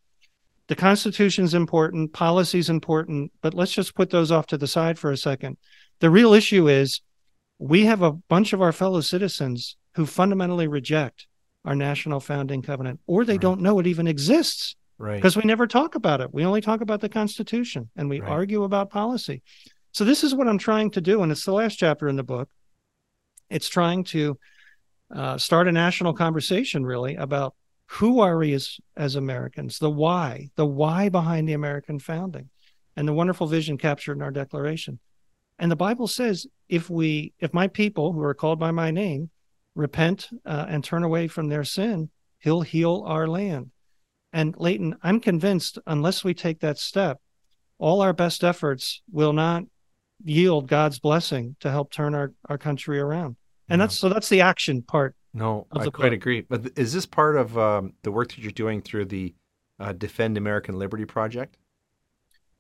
[0.68, 5.10] the Constitution's important, policy's important, but let's just put those off to the side for
[5.10, 5.56] a second.
[6.00, 7.02] The real issue is
[7.58, 11.26] we have a bunch of our fellow citizens who fundamentally reject
[11.64, 13.40] our national founding covenant, or they right.
[13.40, 14.76] don't know it even exists.
[14.96, 15.16] Right.
[15.16, 16.34] Because we never talk about it.
[16.34, 18.30] We only talk about the Constitution and we right.
[18.30, 19.42] argue about policy.
[19.92, 22.24] So this is what I'm trying to do, and it's the last chapter in the
[22.24, 22.48] book.
[23.48, 24.38] It's trying to
[25.14, 27.54] uh, start a national conversation, really, about
[27.86, 32.50] who are we as, as Americans, the why, the why behind the American founding,
[32.96, 34.98] and the wonderful vision captured in our Declaration.
[35.58, 39.30] And the Bible says, if we, if my people who are called by my name
[39.74, 43.70] repent uh, and turn away from their sin, he'll heal our land.
[44.32, 47.18] And Leighton, I'm convinced unless we take that step,
[47.78, 49.64] all our best efforts will not
[50.24, 53.36] yield God's blessing to help turn our, our country around.
[53.68, 55.14] And that's so that's the action part.
[55.34, 56.40] No, I quite agree.
[56.40, 59.34] But is this part of um, the work that you're doing through the
[59.78, 61.58] uh, Defend American Liberty Project?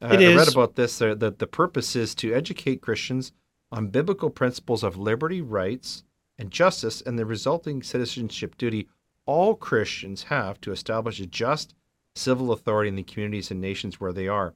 [0.00, 0.34] Uh, it is.
[0.34, 1.00] I read about this.
[1.00, 3.32] Uh, that the purpose is to educate Christians
[3.70, 6.04] on biblical principles of liberty, rights,
[6.38, 8.88] and justice and the resulting citizenship duty
[9.26, 11.74] all Christians have to establish a just
[12.14, 14.54] civil authority in the communities and nations where they are.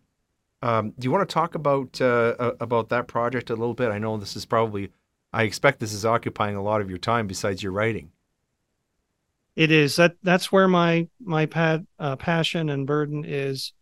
[0.63, 3.91] Um, do you want to talk about uh, about that project a little bit?
[3.91, 4.91] I know this is probably,
[5.33, 8.13] I expect this is occupying a lot of your time besides your writing.
[9.57, 13.73] It is that that's where my my pad, uh, passion and burden is.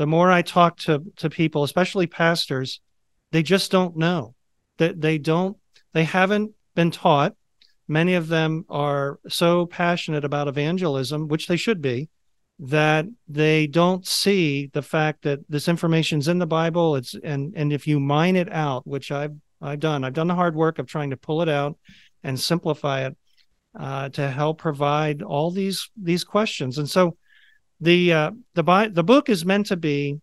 [0.00, 2.80] The more I talk to to people, especially pastors,
[3.32, 4.34] they just don't know
[4.78, 5.58] that they don't
[5.92, 7.34] they haven't been taught
[7.86, 12.08] many of them are so passionate about evangelism, which they should be,
[12.60, 16.96] that they don't see the fact that this information's in the Bible.
[16.96, 20.34] It's and and if you mine it out, which I've I've done, I've done the
[20.34, 21.76] hard work of trying to pull it out
[22.24, 23.16] and simplify it
[23.78, 26.78] uh, to help provide all these these questions.
[26.78, 27.18] And so
[27.80, 30.20] the uh, the the book is meant to be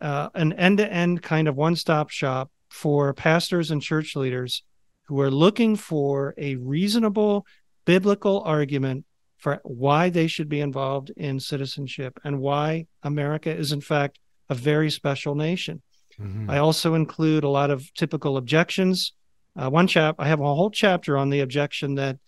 [0.00, 4.62] uh, an end to end kind of one stop shop for pastors and church leaders
[5.06, 7.46] who are looking for a reasonable
[7.84, 9.04] biblical argument
[9.38, 14.54] for why they should be involved in citizenship and why America is, in fact, a
[14.54, 15.82] very special nation.
[16.20, 16.50] Mm-hmm.
[16.50, 19.12] I also include a lot of typical objections.
[19.54, 22.18] Uh, one chap, I have a whole chapter on the objection that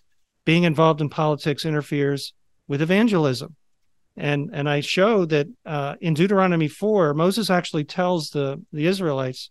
[0.44, 2.32] being involved in politics interferes
[2.68, 3.56] with evangelism.
[4.18, 9.50] And, and I show that uh, in Deuteronomy 4, Moses actually tells the, the Israelites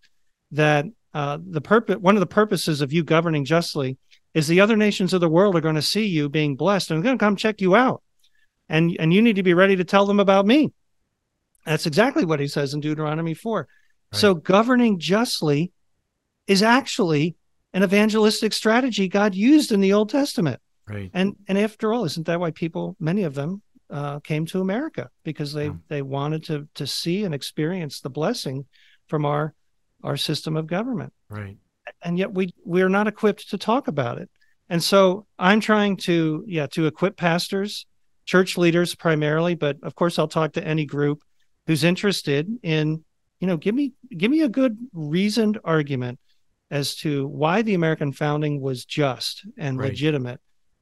[0.51, 3.97] that uh, the purpose, one of the purposes of you governing justly
[4.34, 6.97] is the other nations of the world are going to see you being blessed and
[6.97, 8.03] they're going to come check you out.
[8.69, 10.73] And, and you need to be ready to tell them about me.
[11.65, 13.60] That's exactly what he says in Deuteronomy 4.
[13.60, 14.19] Right.
[14.19, 15.71] So governing justly
[16.45, 17.36] is actually
[17.73, 20.60] an evangelistic strategy God used in the Old Testament.
[20.88, 21.12] Right.
[21.13, 25.10] And and after all, isn't that why people, many of them, uh, came to America
[25.23, 25.76] because they yeah.
[25.88, 28.65] they wanted to to see and experience the blessing
[29.08, 29.54] from our
[30.04, 31.13] our system of government.
[31.30, 31.58] Right.
[32.02, 34.30] And yet we we're not equipped to talk about it.
[34.69, 37.86] And so I'm trying to yeah to equip pastors,
[38.26, 41.23] church leaders primarily, but of course I'll talk to any group
[41.65, 43.04] who's interested in
[43.39, 46.19] you know give me give me a good reasoned argument
[46.69, 49.89] as to why the American founding was just and right.
[49.89, 50.41] legitimate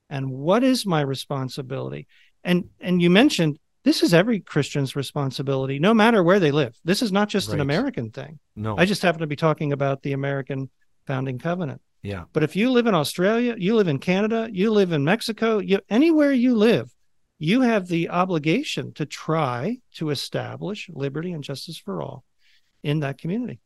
[0.10, 2.08] and what is my responsibility.
[2.46, 6.76] And and you mentioned this is every Christian's responsibility, no matter where they live.
[6.86, 7.56] This is not just right.
[7.56, 8.40] an American thing.
[8.56, 8.78] No.
[8.78, 10.70] I just happen to be talking about the American
[11.06, 11.82] founding covenant.
[12.02, 12.24] Yeah.
[12.34, 15.80] But if you live in Australia, you live in Canada, you live in Mexico, you
[15.90, 16.94] anywhere you live,
[17.38, 22.24] you have the obligation to try to establish liberty and justice for all
[22.84, 23.60] in that community.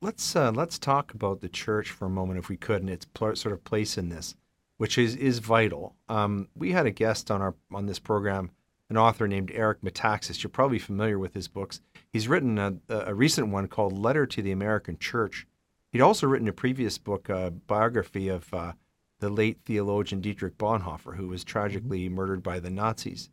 [0.00, 3.04] Let's uh, let's talk about the church for a moment, if we could, and its
[3.04, 4.34] pl- sort of place in this,
[4.82, 5.94] which is is vital.
[6.08, 8.50] Um, we had a guest on our on this program
[8.90, 10.42] an author named Eric Metaxas.
[10.42, 11.80] You're probably familiar with his books.
[12.12, 15.46] He's written a, a recent one called Letter to the American Church.
[15.92, 18.72] He'd also written a previous book, a biography of uh,
[19.20, 22.16] the late theologian Dietrich Bonhoeffer, who was tragically mm-hmm.
[22.16, 23.30] murdered by the Nazis.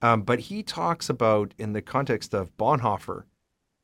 [0.00, 3.24] Um, but he talks about, in the context of Bonhoeffer,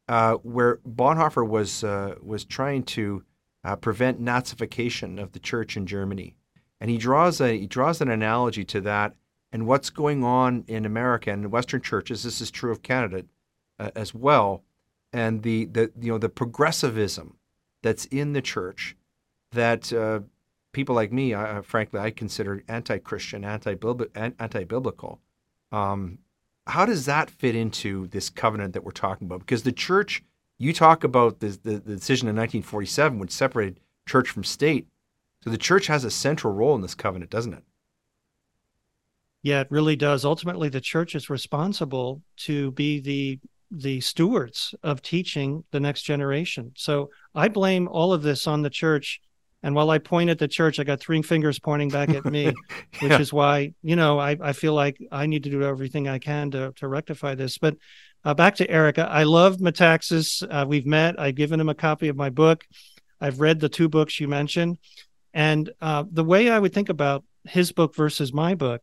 [0.08, 3.22] uh, where Bonhoeffer was uh, was trying to
[3.64, 6.36] uh, prevent Nazification of the church in Germany,
[6.82, 9.14] and he draws a he draws an analogy to that
[9.52, 12.24] and what's going on in America and Western churches.
[12.24, 13.24] This is true of Canada
[13.78, 14.64] uh, as well,
[15.12, 17.36] and the, the you know the progressivism
[17.84, 18.96] that's in the church
[19.52, 20.20] that uh,
[20.72, 25.20] people like me, uh, frankly, I consider anti-Christian, anti-biblical.
[25.70, 26.18] Um,
[26.66, 29.40] how does that fit into this covenant that we're talking about?
[29.40, 30.24] Because the church,
[30.58, 34.88] you talk about the, the, the decision in 1947, which separated church from state.
[35.44, 37.64] So the church has a central role in this covenant, doesn't it?
[39.42, 40.24] Yeah, it really does.
[40.24, 43.40] Ultimately, the church is responsible to be the
[43.74, 46.72] the stewards of teaching the next generation.
[46.76, 49.20] So I blame all of this on the church.
[49.62, 52.44] And while I point at the church, I got three fingers pointing back at me,
[52.44, 52.52] yeah.
[53.00, 56.18] which is why, you know, I, I feel like I need to do everything I
[56.18, 57.56] can to, to rectify this.
[57.56, 57.76] But
[58.24, 60.46] uh, back to Eric, I love Metaxas.
[60.48, 61.18] Uh, we've met.
[61.18, 62.66] I've given him a copy of my book.
[63.20, 64.78] I've read the two books you mentioned.
[65.34, 68.82] And uh, the way I would think about his book versus my book,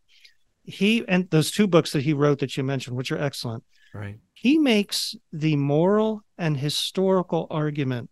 [0.63, 3.63] he and those two books that he wrote that you mentioned, which are excellent.
[3.93, 4.17] Right.
[4.33, 8.09] He makes the moral and historical argument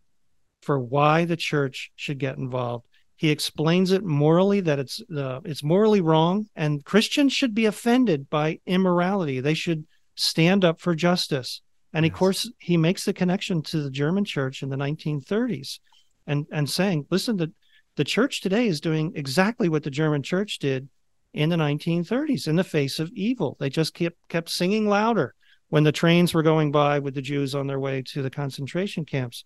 [0.62, 2.86] for why the church should get involved.
[3.15, 8.30] He explains it morally that it's uh, it's morally wrong, and Christians should be offended
[8.30, 9.39] by immorality.
[9.39, 11.62] They should stand up for justice.
[11.93, 12.12] And yes.
[12.12, 15.80] of course, he makes the connection to the German church in the 1930s,
[16.28, 17.52] and and saying, listen, the
[17.97, 20.88] the church today is doing exactly what the German church did
[21.33, 23.57] in the 1930s in the face of evil.
[23.60, 25.36] They just kept kept singing louder
[25.69, 29.03] when the trains were going by with the Jews on their way to the concentration
[29.03, 29.43] camps.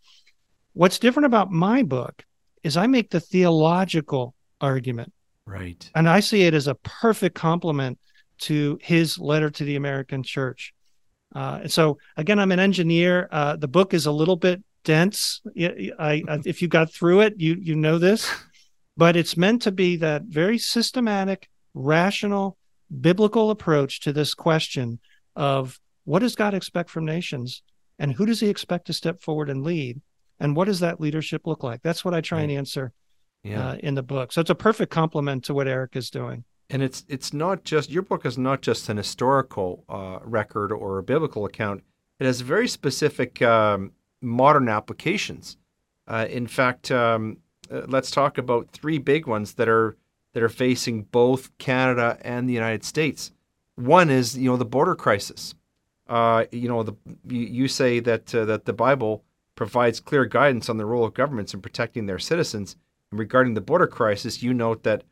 [0.73, 2.23] What's different about my book
[2.63, 5.11] is I make the theological argument.
[5.45, 5.89] Right.
[5.95, 7.99] And I see it as a perfect complement
[8.41, 10.73] to his letter to the American church.
[11.33, 13.27] Uh, so again, I'm an engineer.
[13.31, 15.41] Uh, the book is a little bit dense.
[15.57, 18.31] I, I, if you got through it, you you know this,
[18.97, 22.57] but it's meant to be that very systematic, rational,
[22.99, 24.99] biblical approach to this question
[25.35, 27.63] of what does God expect from nations,
[27.99, 30.01] and who does He expect to step forward and lead,
[30.39, 31.81] and what does that leadership look like?
[31.81, 32.43] That's what I try right.
[32.43, 32.91] and answer
[33.43, 33.69] yeah.
[33.69, 34.31] uh, in the book.
[34.31, 36.43] So it's a perfect complement to what Eric is doing.
[36.69, 40.99] And it's it's not just your book is not just an historical uh, record or
[40.99, 41.83] a biblical account.
[42.19, 43.91] It has very specific um,
[44.21, 45.57] modern applications.
[46.07, 47.37] Uh, in fact, um,
[47.71, 49.97] uh, let's talk about three big ones that are
[50.33, 53.31] that are facing both Canada and the United States.
[53.75, 55.55] One is you know the border crisis.
[56.07, 56.93] Uh, you know the
[57.27, 59.23] you, you say that uh, that the Bible
[59.55, 62.75] provides clear guidance on the role of governments in protecting their citizens.
[63.09, 65.03] And regarding the border crisis, you note that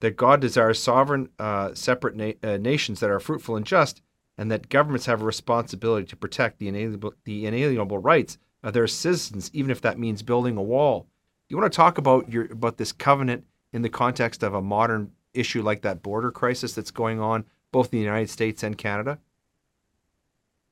[0.00, 4.00] that God desires sovereign, uh, separate na- nations that are fruitful and just,
[4.36, 8.86] and that governments have a responsibility to protect the inalienable, the inalienable rights of their
[8.86, 11.06] citizens, even if that means building a wall.
[11.48, 15.12] You want to talk about your about this covenant in the context of a modern
[15.34, 19.18] issue like that border crisis that's going on both in the United States and Canada?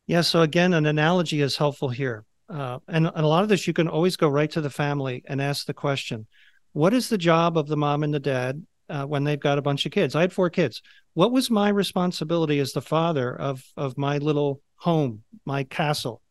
[0.07, 0.23] Yeah.
[0.23, 3.73] So again, an analogy is helpful here, uh, and, and a lot of this you
[3.73, 6.27] can always go right to the family and ask the question:
[6.73, 9.63] What is the job of the mom and the dad uh, when they've got a
[9.63, 10.15] bunch of kids.
[10.15, 10.83] I had four kids.
[11.15, 16.23] What was my responsibility as the father of of my little home, my castle?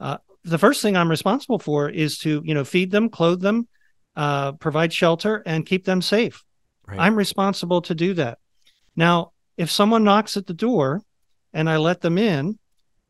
[0.00, 3.68] Uh, the first thing I'm responsible for is to you know feed them, clothe them,
[4.16, 6.42] uh, provide shelter, and keep them safe.
[6.86, 6.98] Right.
[7.00, 8.38] I'm responsible to do that.
[8.96, 11.02] Now, if someone knocks at the door
[11.52, 12.58] and I let them in,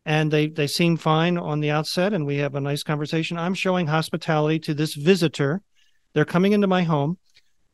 [0.04, 3.54] and they they seem fine on the outset, and we have a nice conversation, I'm
[3.54, 5.62] showing hospitality to this visitor.
[6.14, 7.18] They're coming into my home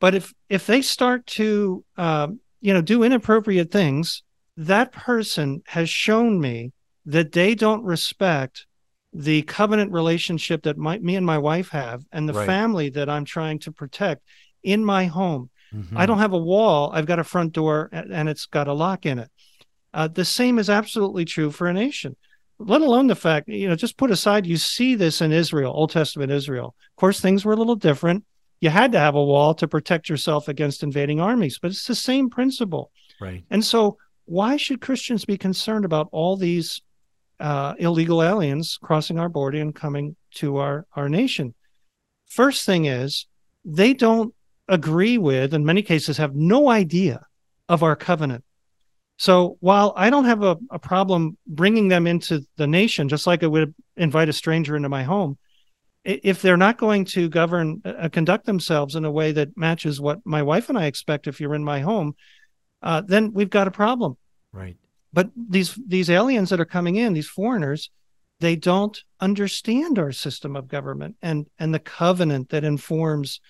[0.04, 4.22] but if if they start to um, you know do inappropriate things,
[4.54, 6.72] that person has shown me
[7.06, 8.66] that they don't respect
[9.14, 12.46] the covenant relationship that my, me and my wife have and the right.
[12.46, 14.22] family that I'm trying to protect
[14.62, 15.50] in my home.
[15.74, 15.96] Mm-hmm.
[15.96, 16.90] I don't have a wall.
[16.92, 19.30] I've got a front door and it's got a lock in it.
[19.92, 22.16] Uh, the same is absolutely true for a nation,
[22.58, 25.90] let alone the fact, you know, just put aside, you see this in Israel, Old
[25.90, 26.74] Testament Israel.
[26.90, 28.24] Of course, things were a little different
[28.64, 31.94] you had to have a wall to protect yourself against invading armies, but it's the
[31.94, 32.90] same principle.
[33.20, 33.44] Right.
[33.50, 36.80] And so, why should Christians be concerned about all these
[37.40, 41.54] uh, illegal aliens crossing our border and coming to our, our nation?
[42.26, 43.26] First thing is,
[43.64, 44.34] they don't
[44.68, 47.26] agree with, in many cases, have no idea
[47.68, 48.44] of our covenant.
[49.16, 53.42] So while I don't have a, a problem bringing them into the nation, just like
[53.42, 55.38] I would invite a stranger into my home,
[56.04, 60.18] if they're not going to govern uh, conduct themselves in a way that matches what
[60.24, 62.14] my wife and I expect if you're in my home
[62.82, 64.16] uh, then we've got a problem
[64.52, 64.76] right
[65.14, 67.90] but these these aliens that are coming in these foreigners
[68.40, 73.40] they don't understand our system of government and and the covenant that informs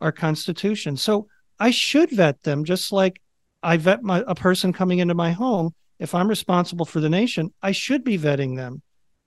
[0.00, 3.20] our constitution so i should vet them just like
[3.62, 7.52] i vet my, a person coming into my home if i'm responsible for the nation
[7.62, 8.82] i should be vetting them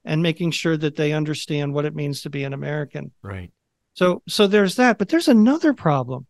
[0.05, 3.11] and making sure that they understand what it means to be an American.
[3.21, 3.51] Right.
[3.93, 6.25] So so there's that, but there's another problem.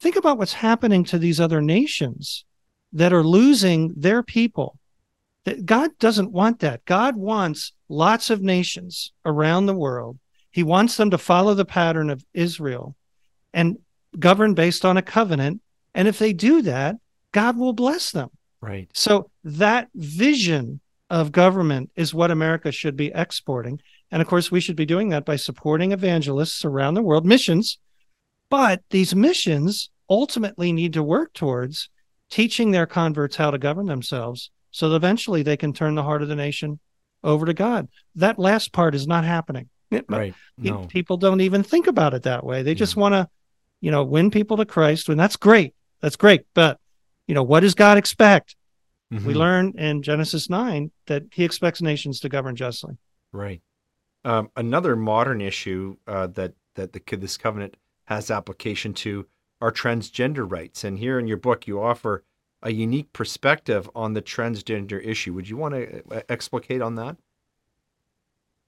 [0.00, 2.44] Think about what's happening to these other nations
[2.92, 4.78] that are losing their people
[5.46, 6.84] That God doesn't want that.
[6.84, 10.18] God wants lots of nations around the world.
[10.50, 12.96] He wants them to follow the pattern of Israel
[13.54, 13.78] and
[14.18, 15.60] govern based on a covenant.
[15.94, 16.96] And if they do that,
[17.30, 18.30] God will bless them.
[18.60, 18.90] Right.
[18.92, 20.80] So that vision
[21.10, 23.80] of government is what America should be exporting.
[24.10, 27.78] And of course, we should be doing that by supporting evangelists around the world, missions.
[28.50, 31.88] But these missions ultimately need to work towards
[32.30, 36.20] teaching their converts how to govern themselves so that eventually they can turn the heart
[36.20, 36.78] of the nation
[37.24, 37.88] over to God.
[38.14, 39.70] That last part is not happening.
[40.06, 40.34] Right.
[40.58, 40.84] No.
[40.84, 42.62] People don't even think about it that way.
[42.62, 43.26] They just want to,
[43.80, 45.74] you know, win people to Christ, and that's great.
[46.02, 46.42] That's great.
[46.52, 46.78] But,
[47.26, 48.54] you know, what does God expect?
[49.10, 49.26] Mm-hmm.
[49.26, 52.98] We learn in Genesis 9 that he expects nations to govern justly.
[53.32, 53.62] Right.
[54.26, 59.26] Um, another modern issue uh, that that the, this covenant has application to
[59.62, 60.84] are transgender rights.
[60.84, 62.24] And here in your book, you offer
[62.62, 65.32] a unique perspective on the transgender issue.
[65.34, 67.16] Would you want to uh, explicate on that?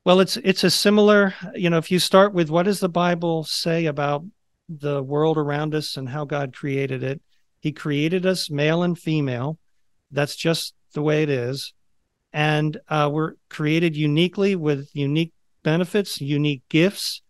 [0.05, 3.45] Well, it's it's a similar, you know, if you start with what does the Bible
[3.45, 4.25] say about
[4.69, 7.21] the world around us and how God created it?
[7.61, 9.59] He created us male and female.
[10.11, 11.75] That's just the way it is.
[12.33, 15.33] And uh, we're created uniquely with unique
[15.63, 17.23] benefits, unique gifts.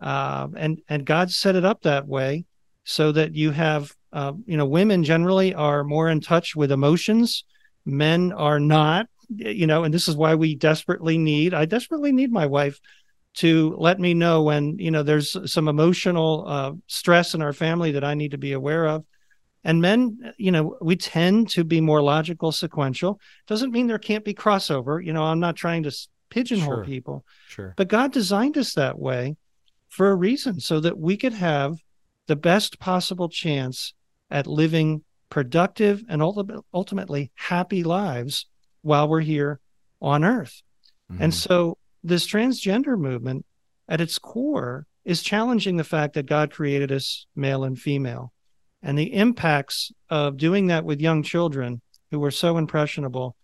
[0.00, 2.44] Uh, and and God set it up that way
[2.84, 7.44] so that you have, uh, you know, women generally are more in touch with emotions.
[7.84, 12.32] Men are not, you know, and this is why we desperately need, I desperately need
[12.32, 12.78] my wife
[13.34, 17.90] to let me know when, you know, there's some emotional uh, stress in our family
[17.92, 19.04] that I need to be aware of.
[19.64, 23.18] And men, you know, we tend to be more logical, sequential.
[23.48, 25.04] Doesn't mean there can't be crossover.
[25.04, 26.84] You know, I'm not trying to pigeonhole Sure.
[26.84, 27.74] people, Sure.
[27.76, 29.36] but God designed us that way
[29.88, 31.78] for a reason so that we could have
[32.26, 33.94] the best possible chance
[34.30, 36.22] at living productive and
[36.72, 38.46] ultimately happy lives
[38.82, 39.60] while we're here
[40.00, 40.62] on earth.
[41.08, 41.36] And Mhm.
[41.36, 43.46] so this transgender movement
[43.88, 48.32] at its core is challenging the fact that God created us male and female.
[48.82, 53.36] And the impacts of doing that with young children who are so impressionable,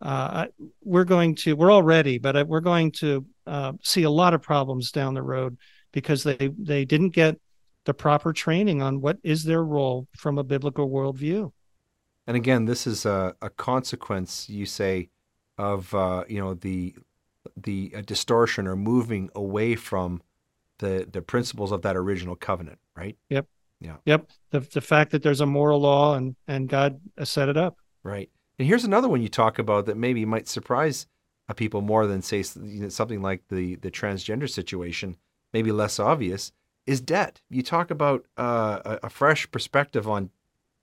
[0.00, 0.46] uh,
[0.82, 4.92] we're going to, we're already, but we're going to uh, see a lot of problems
[4.92, 5.56] down the road
[5.92, 7.40] because they, they didn't get
[7.88, 11.50] the proper training on what is their role from a biblical worldview.
[12.26, 15.08] And again, this is a, a consequence, you say,
[15.56, 16.94] of uh, you know the
[17.56, 20.20] the uh, distortion or moving away from
[20.80, 23.16] the the principles of that original covenant, right?
[23.30, 23.46] Yep.
[23.80, 24.28] Yep.
[24.50, 27.78] The, the fact that there's a moral law and, and God set it up.
[28.02, 28.28] Right.
[28.58, 31.06] And here's another one you talk about that maybe might surprise
[31.48, 35.16] uh, people more than say s- you know, something like the the transgender situation,
[35.54, 36.52] maybe less obvious,
[36.88, 37.42] is debt.
[37.50, 40.30] You talk about uh, a, fresh perspective on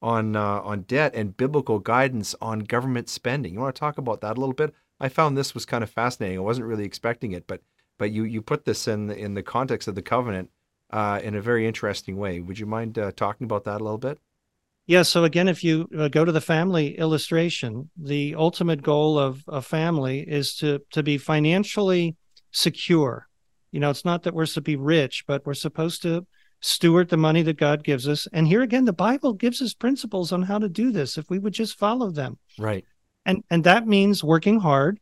[0.03, 3.55] on uh, on debt and biblical guidance on government spending.
[3.55, 4.73] You want to talk about that a little bit?
[4.99, 6.37] I found this was kind of fascinating.
[6.37, 7.61] I wasn't really expecting it, but
[7.97, 10.51] but you you put this in the, in the context of the covenant
[10.91, 12.39] uh, in a very interesting way.
[12.39, 14.19] Would you mind uh, talking about that a little bit?
[14.85, 15.01] Yeah.
[15.01, 19.63] So again, if you uh, go to the family illustration, the ultimate goal of a
[19.63, 22.15] family is to to be financially
[22.51, 23.27] secure.
[23.75, 26.25] You know, it's not that we're supposed to be rich, but we're supposed to
[26.61, 28.25] steward the money that God gives us.
[28.31, 31.39] And here again, the Bible gives us principles on how to do this if we
[31.39, 32.37] would just follow them.
[32.57, 32.85] Right.
[33.25, 35.01] And and that means working hard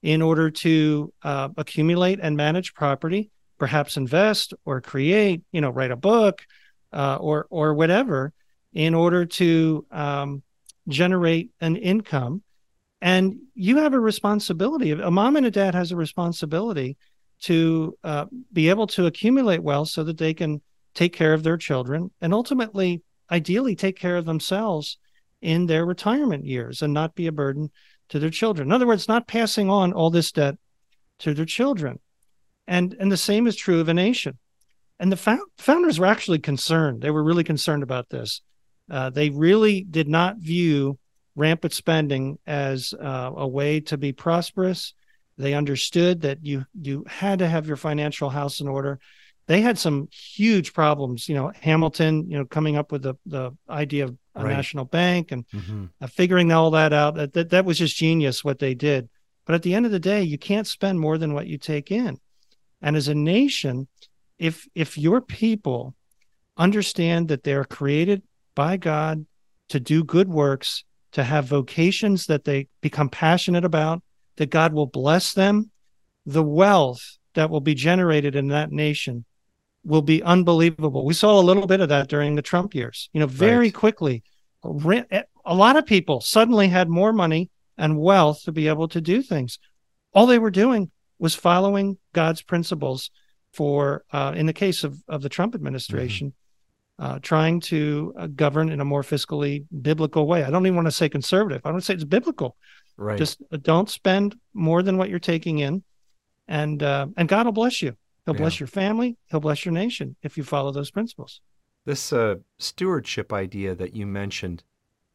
[0.00, 5.90] in order to uh, accumulate and manage property, perhaps invest or create, you know, write
[5.90, 6.46] a book
[6.94, 8.32] uh, or or whatever
[8.72, 10.42] in order to um,
[10.88, 12.42] generate an income.
[13.02, 14.92] And you have a responsibility.
[14.92, 16.96] A mom and a dad has a responsibility
[17.44, 20.62] to uh, be able to accumulate wealth so that they can
[20.94, 24.98] take care of their children and ultimately, ideally, take care of themselves
[25.42, 27.70] in their retirement years and not be a burden
[28.08, 28.68] to their children.
[28.68, 30.56] In other words, not passing on all this debt
[31.18, 31.98] to their children.
[32.66, 34.38] And and the same is true of a nation.
[34.98, 37.02] And the found, founders were actually concerned.
[37.02, 38.40] They were really concerned about this.
[38.90, 40.98] Uh, they really did not view
[41.36, 44.94] rampant spending as uh, a way to be prosperous.
[45.36, 48.98] They understood that you you had to have your financial house in order.
[49.46, 51.28] They had some huge problems.
[51.28, 54.56] You know, Hamilton, you know, coming up with the the idea of a Right.
[54.56, 55.84] national bank and Mm-hmm.
[56.00, 57.14] uh, figuring all that out.
[57.14, 59.08] That, that that was just genius what they did.
[59.46, 61.90] But at the end of the day, you can't spend more than what you take
[61.92, 62.18] in.
[62.80, 63.86] And as a nation,
[64.38, 65.94] if if your people
[66.56, 68.22] understand that they're created
[68.54, 69.26] by God
[69.68, 74.02] to do good works, to have vocations that they become passionate about,
[74.36, 75.70] that God will bless them,
[76.26, 79.24] the wealth that will be generated in that nation
[79.84, 81.04] will be unbelievable.
[81.04, 83.10] We saw a little bit of that during the Trump years.
[83.12, 83.74] You know, very Right.
[83.74, 84.22] quickly,
[84.64, 89.20] a lot of people suddenly had more money and wealth to be able to do
[89.20, 89.58] things.
[90.14, 93.10] All they were doing was following God's principles
[93.52, 96.32] for, uh, in the case of, of the Trump administration,
[96.98, 97.04] mm-hmm.
[97.04, 100.44] uh, trying to uh, govern in a more fiscally biblical way.
[100.44, 101.60] I don't even want to say conservative.
[101.64, 102.56] I want to say it's biblical.
[102.96, 103.18] Right.
[103.18, 105.82] Just uh, don't spend more than what you're taking in,
[106.46, 107.96] and uh, and God will bless you.
[108.24, 108.40] He'll yeah.
[108.40, 109.16] bless your family.
[109.30, 111.40] He'll bless your nation if you follow those principles.
[111.84, 114.62] This uh, stewardship idea that you mentioned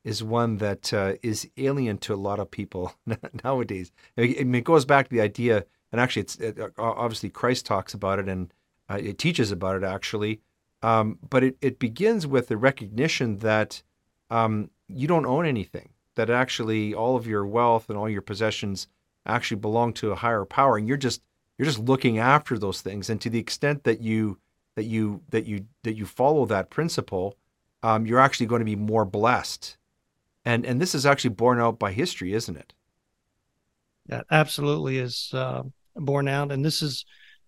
[0.03, 2.93] is one that uh, is alien to a lot of people
[3.43, 3.91] nowadays.
[4.17, 7.93] I mean, it goes back to the idea, and actually, it's it, obviously Christ talks
[7.93, 8.53] about it and
[8.89, 10.41] uh, it teaches about it actually.
[10.81, 13.83] Um, but it, it begins with the recognition that
[14.29, 15.89] um, you don't own anything,
[16.19, 18.87] that actually all of your wealth and all your possessions
[19.25, 21.21] actually belong to a higher power, and you're just
[21.57, 23.09] you're just looking after those things.
[23.09, 24.37] And to the extent that you
[24.75, 27.37] that you that you that you follow that principle,
[27.83, 29.77] um, you're actually going to be more blessed
[30.45, 32.73] and and this is actually borne out by history, isn't it?
[34.07, 35.63] That absolutely is uh,
[35.95, 37.05] borne out, and this is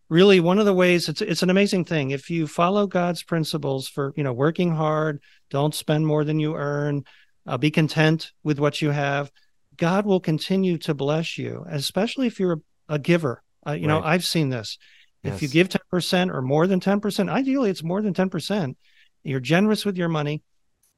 [0.09, 1.09] really one of the ways.
[1.09, 5.21] It's it's an amazing thing if you follow God's principles for you know working hard,
[5.49, 7.03] don't spend more than you earn,
[7.45, 9.31] uh, be content with what you have.
[9.77, 13.41] God will continue to bless you, especially if you're a, a giver.
[13.65, 13.93] Uh, you right.
[13.93, 14.77] know, I've seen this.
[15.23, 15.35] Yes.
[15.35, 18.75] If you give 10% or more than 10%, ideally it's more than 10%,
[19.23, 20.41] you're generous with your money,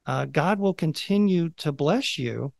[0.06, 2.54] uh, God will continue to bless you.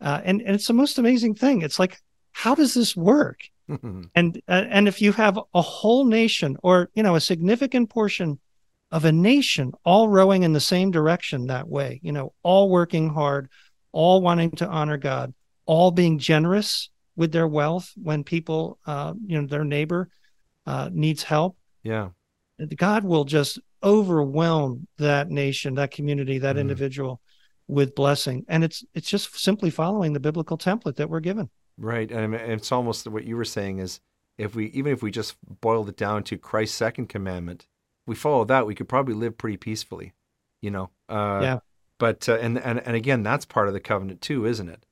[0.00, 1.62] Uh, and, and it's the most amazing thing.
[1.62, 1.98] It's like,
[2.32, 3.40] how does this work?
[4.14, 8.38] and uh, and if you have a whole nation or you know a significant portion
[8.92, 13.08] of a nation all rowing in the same direction that way, you know, all working
[13.08, 13.48] hard,
[13.92, 15.32] all wanting to honor God,
[15.66, 20.08] all being generous with their wealth when people, uh, you know, their neighbor
[20.66, 21.56] uh, needs help.
[21.82, 22.10] Yeah.
[22.76, 26.60] God will just overwhelm that nation, that community, that mm.
[26.60, 27.20] individual
[27.68, 28.44] with blessing.
[28.48, 31.48] And it's it's just simply following the biblical template that we're given.
[31.78, 32.10] Right.
[32.10, 34.00] And it's almost what you were saying is
[34.36, 37.66] if we even if we just boiled it down to Christ's second commandment,
[38.10, 40.14] we follow that, we could probably live pretty peacefully,
[40.60, 40.90] you know.
[41.08, 41.58] Uh, yeah.
[41.98, 44.84] But uh, and and and again, that's part of the covenant too, isn't it?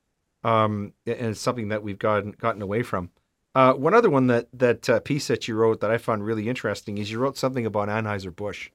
[0.45, 3.09] Um, and it's something that we've gotten gotten away from.
[3.53, 6.47] Uh, one other one that that uh, piece that you wrote that I found really
[6.47, 8.69] interesting is you wrote something about Anheuser Busch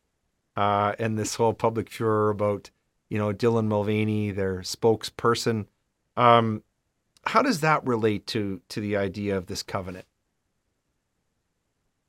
[0.57, 2.71] uh, and this whole public furor about
[3.09, 5.69] you know Dylan Mulvaney, their spokesperson.
[6.19, 6.63] Um,
[7.25, 10.05] how does that relate to to the idea of this covenant?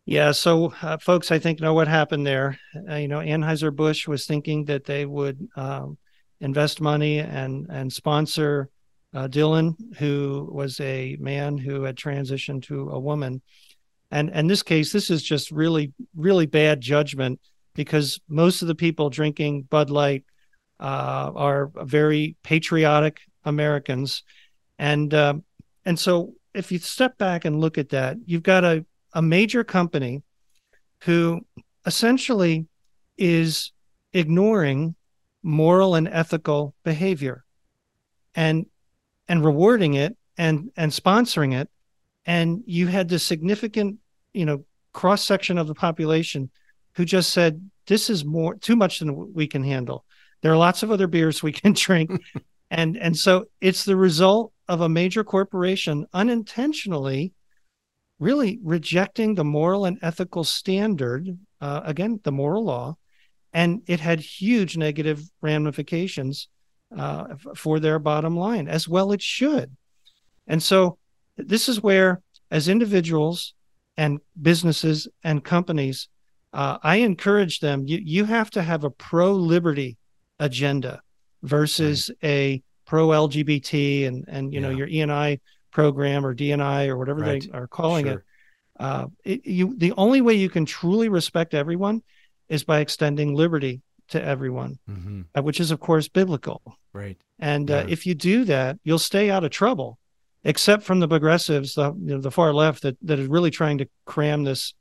[0.05, 2.59] Yeah, so uh, folks, I think know what happened there.
[2.89, 5.97] Uh, you know, Anheuser Busch was thinking that they would um,
[6.39, 8.69] invest money and and sponsor
[9.15, 13.41] uh, Dylan, who was a man who had transitioned to a woman.
[14.11, 17.39] And in this case, this is just really, really bad judgment
[17.73, 20.23] because most of the people drinking Bud Light
[20.79, 24.23] uh, are very patriotic Americans,
[24.77, 25.33] and uh,
[25.83, 28.85] and so if you step back and look at that, you've got a
[29.15, 30.21] a major company
[31.03, 31.41] who
[31.85, 32.67] essentially
[33.17, 33.71] is
[34.13, 34.95] ignoring
[35.41, 37.43] moral and ethical behavior
[38.35, 38.65] and
[39.27, 41.69] and rewarding it and and sponsoring it
[42.25, 43.97] and you had this significant
[44.33, 44.63] you know
[44.95, 46.49] cross section of the population
[46.95, 50.05] who just said, This is more too much than we can handle.
[50.41, 52.11] There are lots of other beers we can drink.
[52.71, 57.33] and and so it's the result of a major corporation unintentionally
[58.19, 62.95] really rejecting the moral and ethical standard, uh, again, the moral law,
[63.53, 66.47] and it had huge negative ramifications
[66.95, 69.75] uh, for their bottom line, as well it should.
[70.47, 70.97] And so
[71.37, 73.53] this is where, as individuals
[73.97, 76.07] and businesses and companies,
[76.53, 77.85] uh, I encourage them.
[77.85, 79.97] You you have to have a pro liberty
[80.39, 81.01] agenda
[81.43, 82.29] versus right.
[82.29, 84.67] a pro LGBT and and you yeah.
[84.67, 85.39] know your ENI
[85.75, 87.43] program or DNI or whatever right.
[87.43, 88.13] they are calling sure.
[88.13, 88.23] it.
[88.79, 89.45] Uh, it.
[89.45, 92.01] You the only way you can truly respect everyone
[92.47, 95.23] is by extending liberty to everyone, mm-hmm.
[95.37, 96.61] uh, which is of course biblical.
[96.93, 97.17] Right.
[97.39, 99.99] And uh, if you do that, you'll stay out of trouble.
[100.45, 103.79] Except from the progressives, the you know, the far left that that is really trying
[103.79, 104.73] to cram this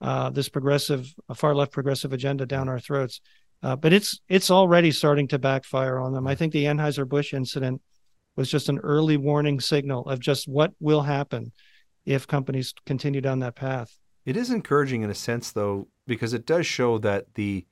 [0.00, 3.20] uh, this progressive, far left progressive agenda down our throats.
[3.60, 6.28] Uh, but it's it's already starting to backfire on them.
[6.28, 7.80] I think the Anheuser Busch incident
[8.38, 11.52] was just an early warning signal of just what will happen
[12.06, 13.98] if companies continue down that path.
[14.24, 17.66] It is encouraging in a sense, though, because it does show that the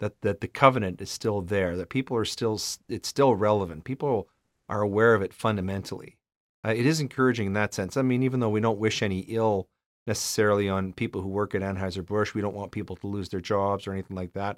[0.00, 3.84] that that the covenant is still there, that people are still it's still relevant.
[3.84, 4.28] People
[4.68, 6.18] are aware of it fundamentally.
[6.66, 7.96] Uh, it is encouraging in that sense.
[7.96, 9.68] I mean, even though we don't wish any ill
[10.08, 12.34] necessarily on people who work at Anheuser-Busch.
[12.34, 14.56] We don't want people to lose their jobs or anything like that.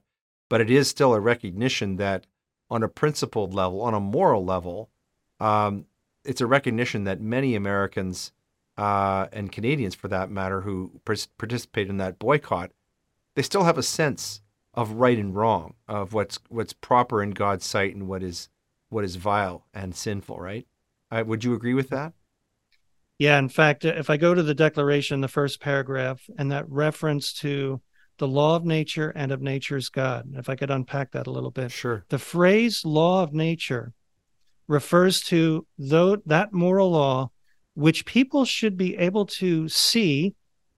[0.49, 2.27] But it is still a recognition that
[2.71, 4.91] on a principled level, on a moral level,
[5.41, 5.86] um,
[6.24, 8.32] it's a recognition that many Americans
[8.76, 12.70] uh, and Canadians, for that matter, who participate in that boycott,
[13.34, 14.41] they still have a sense
[14.74, 18.49] of right and wrong, of what's what's proper in God's sight and what is
[18.88, 20.38] what is vile and sinful.
[20.38, 20.66] Right?
[21.12, 22.12] Would you agree with that?
[23.18, 23.38] Yeah.
[23.38, 27.80] In fact, if I go to the Declaration, the first paragraph, and that reference to
[28.18, 31.51] the law of nature and of nature's God, if I could unpack that a little
[31.51, 31.70] bit.
[31.72, 32.05] Sure.
[32.09, 33.95] The phrase law of nature
[34.71, 37.29] refers to though that moral law
[37.75, 40.35] which people should be able to see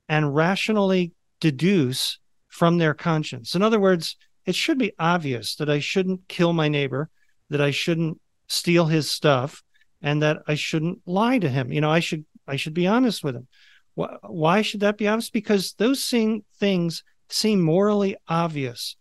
[0.08, 2.18] and rationally deduce
[2.48, 3.54] from their conscience.
[3.54, 4.16] In other words,
[4.46, 7.10] it should be obvious that I shouldn't kill my neighbor,
[7.50, 9.62] that I shouldn't steal his stuff,
[10.00, 11.70] and that I shouldn't lie to him.
[11.70, 13.46] You know, I should I should be honest with him.
[13.94, 15.28] Why should that be obvious?
[15.28, 18.96] Because those things seem morally obvious.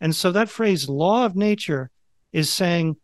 [0.00, 1.90] And so that phrase law of nature
[2.32, 2.96] is saying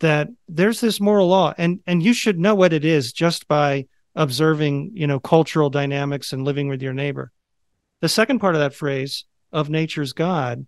[0.00, 3.86] that there's this moral law and and you should know what it is just by
[4.14, 7.32] observing you know cultural dynamics and living with your neighbor.
[8.00, 10.66] The second part of that phrase of nature's god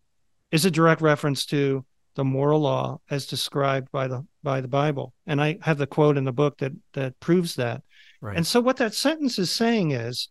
[0.51, 1.85] is a direct reference to
[2.15, 5.13] the moral law as described by the by the bible.
[5.27, 7.83] And i have the quote in the book that that proves that.
[8.21, 8.37] Right.
[8.37, 10.29] and so what that sentence is saying is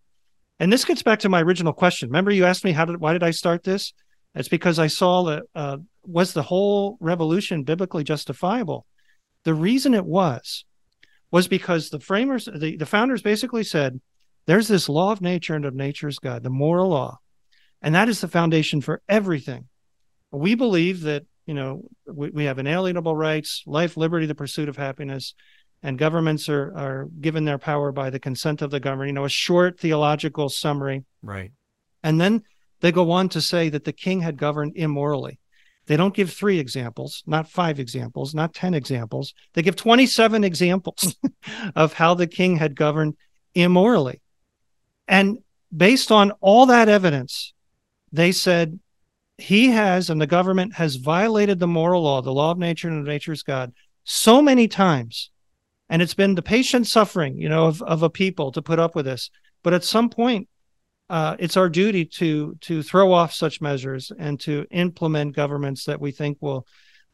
[0.59, 2.09] and this gets back to my original question.
[2.09, 3.93] Remember you asked me how did why did i start this?
[4.33, 8.85] It's because i saw that uh, was the whole revolution biblically justifiable?
[9.43, 10.65] The reason it was
[11.31, 13.99] was because the framers, the, the founders basically said,
[14.45, 17.19] there's this law of nature and of nature's God, the moral law.
[17.81, 19.67] And that is the foundation for everything.
[20.31, 24.77] We believe that, you know, we, we have inalienable rights, life, liberty, the pursuit of
[24.77, 25.33] happiness,
[25.83, 29.25] and governments are, are given their power by the consent of the government, you know,
[29.25, 31.03] a short theological summary.
[31.23, 31.51] Right.
[32.03, 32.43] And then
[32.81, 35.39] they go on to say that the king had governed immorally.
[35.91, 39.33] They don't give three examples, not five examples, not 10 examples.
[39.51, 41.17] They give 27 examples
[41.75, 43.17] of how the king had governed
[43.55, 44.21] immorally.
[45.05, 45.39] And
[45.75, 47.51] based on all that evidence,
[48.09, 48.79] they said
[49.37, 52.99] he has and the government has violated the moral law, the law of nature and
[52.99, 53.73] of nature's God,
[54.05, 55.29] so many times.
[55.89, 58.95] And it's been the patient suffering, you know, of, of a people to put up
[58.95, 59.29] with this.
[59.61, 60.47] But at some point,
[61.11, 65.99] uh, it's our duty to to throw off such measures and to implement governments that
[65.99, 66.65] we think will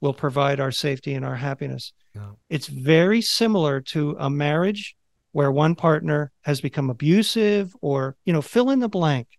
[0.01, 1.93] will provide our safety and our happiness.
[2.13, 2.33] Yeah.
[2.47, 4.95] It's very similar to a marriage
[5.31, 9.29] where one partner has become abusive or you know fill in the blank,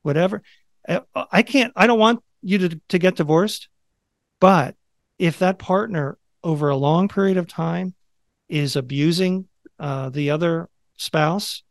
[0.00, 0.40] whatever.
[0.88, 1.00] Uh,
[1.30, 1.74] I can't.
[1.76, 3.68] I don't want you to to get divorced,
[4.40, 4.76] but
[5.18, 7.94] if that partner over a long period of time
[8.48, 9.46] is abusing
[9.78, 11.62] uh, the other spouse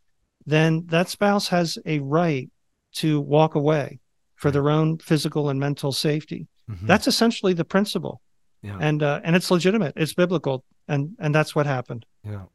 [0.46, 2.50] then that spouse has a right
[2.93, 4.00] to walk away
[4.36, 6.48] for their own physical and mental safety.
[6.70, 6.88] Mm-hmm.
[6.88, 8.22] That's essentially the principle.
[8.62, 8.78] Yeah.
[8.80, 9.93] And uh, and it's legitimate.
[9.96, 12.06] It's biblical, and and that's what happened.
[12.24, 12.46] Yeah,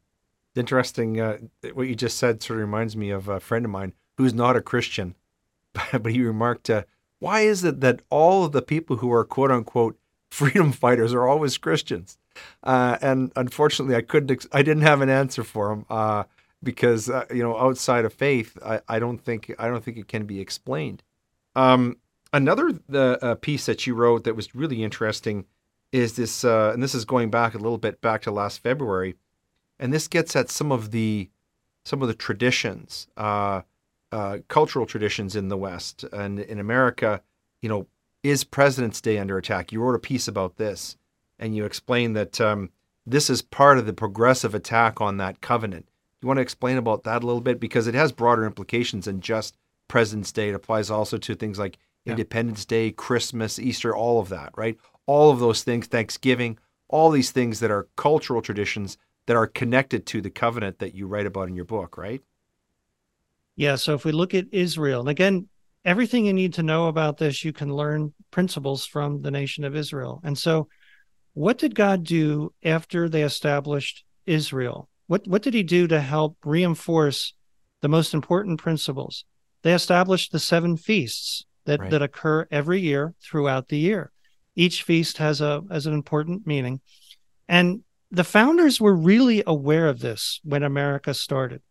[0.55, 1.21] interesting.
[1.21, 1.37] Uh,
[1.73, 4.57] what you just said sort of reminds me of a friend of mine who's not
[4.57, 5.15] a Christian,
[5.73, 6.83] but he remarked, uh,
[7.19, 9.97] "Why is it that all of the people who are quote unquote
[10.29, 12.17] freedom fighters are always Christians?"
[12.61, 14.31] Uh, and unfortunately, I couldn't.
[14.31, 15.85] Ex- I didn't have an answer for him.
[16.63, 20.07] Because uh, you know outside of faith, I, I don't think I don't think it
[20.07, 21.03] can be explained.
[21.55, 21.97] Um,
[22.33, 25.45] another the uh, piece that you wrote that was really interesting
[25.91, 29.15] is this, uh, and this is going back a little bit back to last February,
[29.79, 31.29] and this gets at some of the
[31.83, 33.61] some of the traditions, uh,
[34.11, 37.21] uh, cultural traditions in the West and in America.
[37.61, 37.87] You know,
[38.23, 39.71] is President's Day under attack?
[39.71, 40.97] You wrote a piece about this,
[41.39, 42.69] and you explained that um,
[43.05, 45.89] this is part of the progressive attack on that covenant
[46.21, 49.21] you want to explain about that a little bit because it has broader implications than
[49.21, 49.57] just
[49.87, 50.49] President's Day.
[50.49, 52.11] It applies also to things like yeah.
[52.11, 54.77] Independence Day, Christmas, Easter, all of that, right?
[55.05, 56.57] All of those things, Thanksgiving,
[56.87, 61.07] all these things that are cultural traditions that are connected to the covenant that you
[61.07, 62.21] write about in your book, right?
[63.55, 63.75] Yeah.
[63.75, 65.47] So if we look at Israel, and again,
[65.85, 69.75] everything you need to know about this, you can learn principles from the nation of
[69.75, 70.21] Israel.
[70.23, 70.67] And so,
[71.33, 74.89] what did God do after they established Israel?
[75.11, 77.33] What what did he do to help reinforce
[77.81, 79.25] the most important principles?
[79.61, 81.91] They established the seven feasts that, right.
[81.91, 84.13] that occur every year throughout the year.
[84.55, 86.79] Each feast has a has an important meaning.
[87.49, 91.61] And the founders were really aware of this when America started.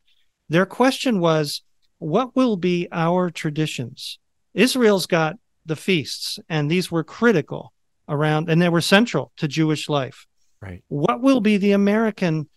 [0.51, 1.63] Their question was,
[1.97, 4.19] what will be our traditions?
[4.53, 7.73] Israel's got the feasts, and these were critical
[8.07, 10.27] around, and they were central to Jewish life.
[10.61, 10.85] Right.
[10.89, 12.51] What will be the American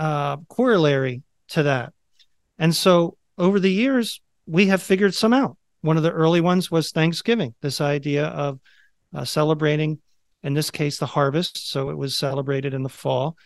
[0.00, 1.92] uh, corollary to that.
[2.58, 5.58] And so over the years, we have figured some out.
[5.82, 8.58] One of the early ones was Thanksgiving, this idea of
[9.14, 9.98] uh, celebrating,
[10.42, 11.70] in this case, the harvest.
[11.70, 13.36] So it was celebrated in the fall.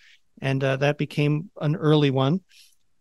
[0.40, 2.40] and uh, that became an early one.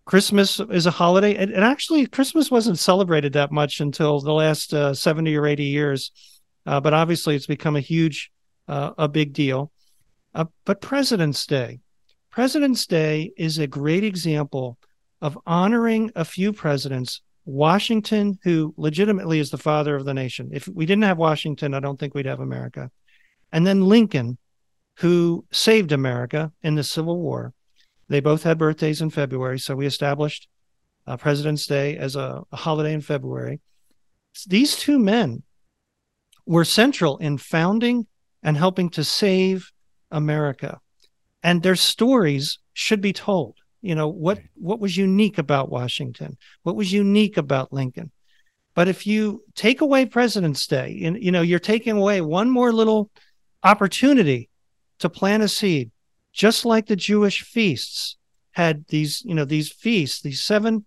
[0.05, 1.35] Christmas is a holiday.
[1.35, 5.63] And, and, actually, Christmas wasn't celebrated that much until the last uh, 70 or 80
[5.63, 6.11] years.
[6.65, 8.31] Uh, but obviously, it's become a huge,
[8.67, 9.71] uh, a big deal.
[10.33, 11.79] Uh, but President's Day,
[12.33, 14.79] President's Day is a great example
[15.21, 17.21] of honoring a few presidents.
[17.45, 20.49] Washington, who legitimately is the father of the nation.
[20.51, 22.89] If we didn't have Washington, I don't think we'd have America.
[23.51, 24.39] And then Lincoln,
[24.97, 27.53] who saved America in the Civil War.
[28.09, 30.47] They both had birthdays in February, so we established
[31.05, 33.61] uh, President's Day as a, a holiday in February.
[34.47, 35.43] These two men
[36.47, 38.07] were central in founding
[38.41, 39.71] and helping to save
[40.09, 40.79] America.
[41.43, 43.57] And their stories should be told.
[43.81, 46.37] You know, what, what was unique about Washington?
[46.63, 48.11] What was unique about Lincoln?
[48.75, 52.71] But if you take away President's Day, and you know, you're taking away one more
[52.71, 53.11] little
[53.61, 54.49] opportunity
[54.99, 55.91] to plant a seed,
[56.31, 58.17] just like the Jewish feasts
[58.51, 60.85] had these, you know, these feasts, these seven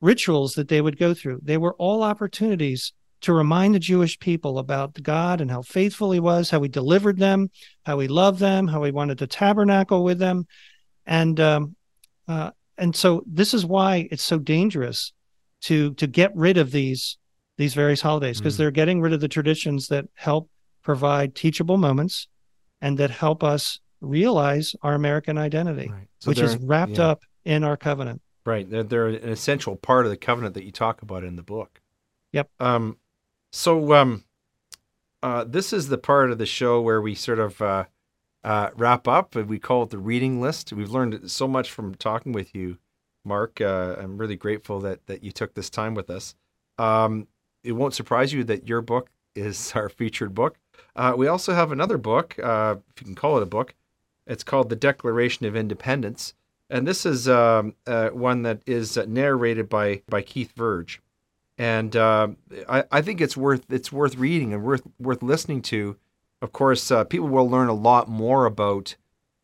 [0.00, 1.40] rituals that they would go through.
[1.42, 2.92] They were all opportunities
[3.22, 7.18] to remind the Jewish people about God and how faithful he was, how he delivered
[7.18, 7.50] them,
[7.84, 10.46] how he loved them, how he wanted to tabernacle with them.
[11.06, 11.76] And um,
[12.26, 15.12] uh, and so this is why it's so dangerous
[15.62, 17.18] to to get rid of these
[17.56, 18.58] these various holidays because mm.
[18.58, 20.48] they're getting rid of the traditions that help
[20.82, 22.28] provide teachable moments
[22.80, 26.06] and that help us realize our American identity, right.
[26.20, 27.08] so which is wrapped yeah.
[27.08, 28.22] up in our covenant.
[28.46, 28.68] Right.
[28.68, 31.80] They're, they're, an essential part of the covenant that you talk about in the book.
[32.32, 32.48] Yep.
[32.60, 32.96] Um,
[33.52, 34.24] so um,
[35.22, 37.84] uh, this is the part of the show where we sort of uh,
[38.44, 39.34] uh, wrap up.
[39.34, 40.72] We call it the reading list.
[40.72, 42.78] We've learned so much from talking with you,
[43.24, 43.60] Mark.
[43.60, 46.34] Uh, I'm really grateful that that you took this time with us.
[46.78, 47.26] Um,
[47.64, 50.56] it won't surprise you that your book is our featured book.
[50.94, 53.74] Uh, we also have another book, uh, if you can call it a book.
[54.26, 56.34] It's called The Declaration of Independence,
[56.68, 61.00] and this is um, one that is narrated by by Keith Verge
[61.58, 62.28] and uh,
[62.68, 65.96] I, I, think it's worth it's worth reading and worth worth listening to.
[66.40, 68.94] Of course, uh, people will learn a lot more about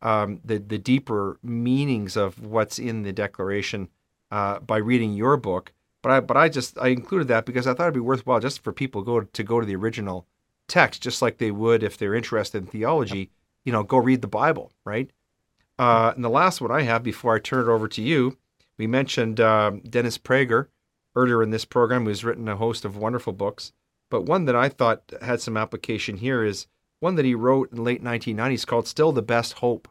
[0.01, 3.89] um, the the deeper meanings of what's in the Declaration
[4.31, 5.73] uh, by reading your book.
[6.01, 8.63] But I but I just I included that because I thought it'd be worthwhile just
[8.63, 10.25] for people go to go to the original
[10.69, 13.29] text, just like they would if they're interested in theology.
[13.65, 15.09] You know, go read the Bible, right?
[15.77, 18.37] Uh, and the last one I have before I turn it over to you,
[18.77, 20.67] we mentioned uh, Dennis Prager
[21.15, 23.71] earlier in this program who's written a host of wonderful books.
[24.09, 26.67] But one that I thought had some application here is
[26.99, 29.87] one that he wrote in the late 1990s called Still the Best Hope.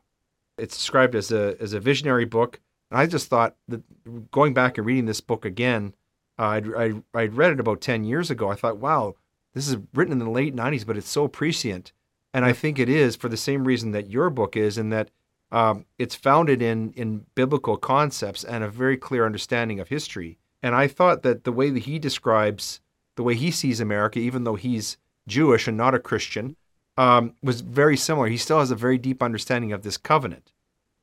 [0.56, 2.60] It's described as a, as a visionary book.
[2.90, 3.82] And I just thought that
[4.30, 5.94] going back and reading this book again,
[6.38, 8.50] uh, I'd, I'd, I'd read it about 10 years ago.
[8.50, 9.16] I thought, wow,
[9.52, 11.92] this is written in the late 90s, but it's so prescient.
[12.32, 15.10] And I think it is for the same reason that your book is, in that
[15.52, 20.38] um, it's founded in, in biblical concepts and a very clear understanding of history.
[20.64, 22.80] And I thought that the way that he describes
[23.16, 24.96] the way he sees America, even though he's
[25.28, 26.56] Jewish and not a Christian,
[26.96, 28.28] um, was very similar.
[28.28, 30.52] He still has a very deep understanding of this covenant.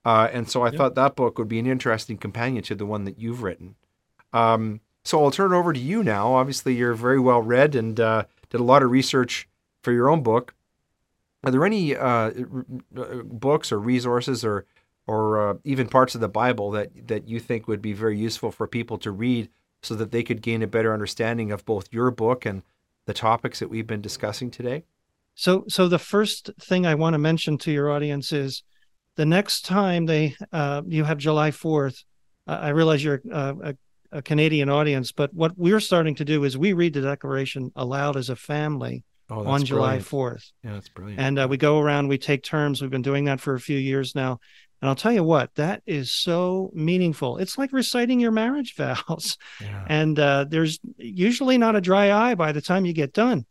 [0.04, 0.78] Uh, and so I yep.
[0.78, 3.76] thought that book would be an interesting companion to the one that you've written.
[4.34, 6.34] Um, so I'll turn it over to you now.
[6.34, 9.48] Obviously, you're very well read and uh, did a lot of research
[9.84, 10.56] for your own book.
[11.44, 12.32] Are there any uh,
[12.92, 14.66] books or resources or
[15.12, 18.50] or uh, even parts of the Bible that that you think would be very useful
[18.50, 19.50] for people to read
[19.84, 22.62] so that they could gain a better understanding of both your book and
[23.08, 24.86] the topics that we've been discussing today?
[25.36, 28.64] So, so the first thing I want to mention to your audience is
[29.18, 32.06] the next time they uh, you have July Fourth.
[32.48, 33.76] Uh, I realize you're uh, a,
[34.14, 38.16] a Canadian audience, but what we're starting to do is we read the Declaration aloud
[38.16, 40.52] as a family oh, on July 4th.
[40.64, 41.20] Yeah, that's brilliant.
[41.20, 42.82] And uh, we go around, we take turns.
[42.82, 44.40] We've been doing that for a few years now.
[44.82, 47.38] And I'll tell you what, that is so meaningful.
[47.38, 49.38] It's like reciting your marriage vows.
[49.60, 49.86] Yeah.
[49.88, 53.46] And uh, there's usually not a dry eye by the time you get done.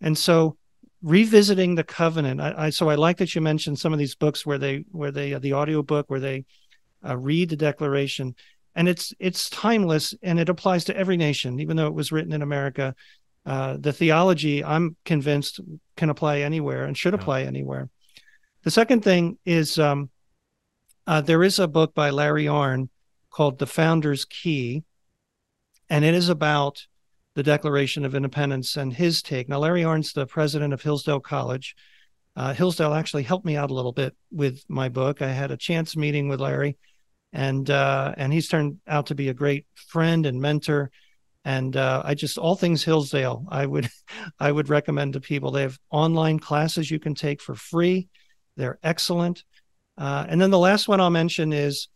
[0.00, 0.56] And so
[1.02, 4.46] revisiting the covenant, I, I so I like that you mentioned some of these books
[4.46, 6.44] where they where they uh, the audio book where they
[7.06, 8.34] uh, read the declaration
[8.74, 12.32] and it's it's timeless and it applies to every nation even though it was written
[12.32, 12.94] in america
[13.46, 15.60] uh, the theology i'm convinced
[15.96, 17.46] can apply anywhere and should apply yeah.
[17.46, 17.88] anywhere
[18.62, 20.10] the second thing is um,
[21.08, 22.90] uh, there is a book by Larry Arnn
[23.30, 24.84] called The Founder's Key,
[25.88, 26.86] and it is about
[27.34, 29.48] the Declaration of Independence and his take.
[29.48, 31.74] Now, Larry Arnn's the president of Hillsdale College.
[32.36, 35.22] Uh, Hillsdale actually helped me out a little bit with my book.
[35.22, 36.76] I had a chance meeting with Larry,
[37.32, 40.90] and uh, and he's turned out to be a great friend and mentor.
[41.42, 43.88] And uh, I just all things Hillsdale, I would
[44.38, 45.52] I would recommend to people.
[45.52, 48.08] They have online classes you can take for free.
[48.58, 49.44] They're excellent.
[49.98, 51.88] Uh, and then the last one I'll mention is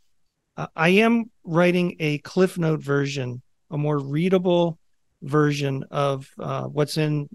[0.56, 3.40] uh, I am writing a Cliff Note version,
[3.70, 4.78] a more readable
[5.22, 7.28] version of uh, what's in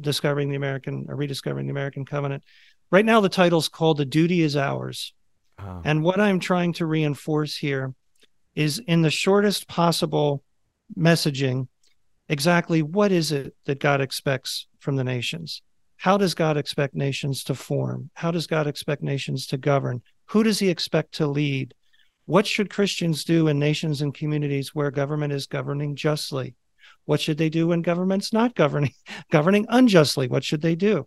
[0.00, 2.42] Discovering the American or Rediscovering the American Covenant.
[2.90, 5.12] Right now, the title's called The Duty is Ours.
[5.58, 5.82] Oh.
[5.84, 7.94] And what I'm trying to reinforce here
[8.54, 10.42] is in the shortest possible
[10.98, 11.68] messaging
[12.28, 15.60] exactly what is it that God expects from the nations?
[15.96, 18.10] How does God expect nations to form?
[18.14, 20.02] How does God expect nations to govern?
[20.26, 21.74] Who does he expect to lead?
[22.26, 26.54] What should Christians do in nations and communities where government is governing justly?
[27.04, 28.92] What should they do when government's not governing
[29.30, 30.28] governing unjustly?
[30.28, 31.06] What should they do?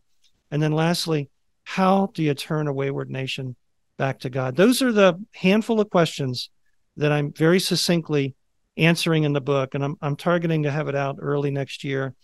[0.50, 1.30] And then lastly,
[1.64, 3.56] how do you turn a wayward nation
[3.98, 4.56] back to God?
[4.56, 6.50] Those are the handful of questions
[6.98, 8.34] that I'm very succinctly
[8.78, 12.16] answering in the book, and I'm I'm targeting to have it out early next year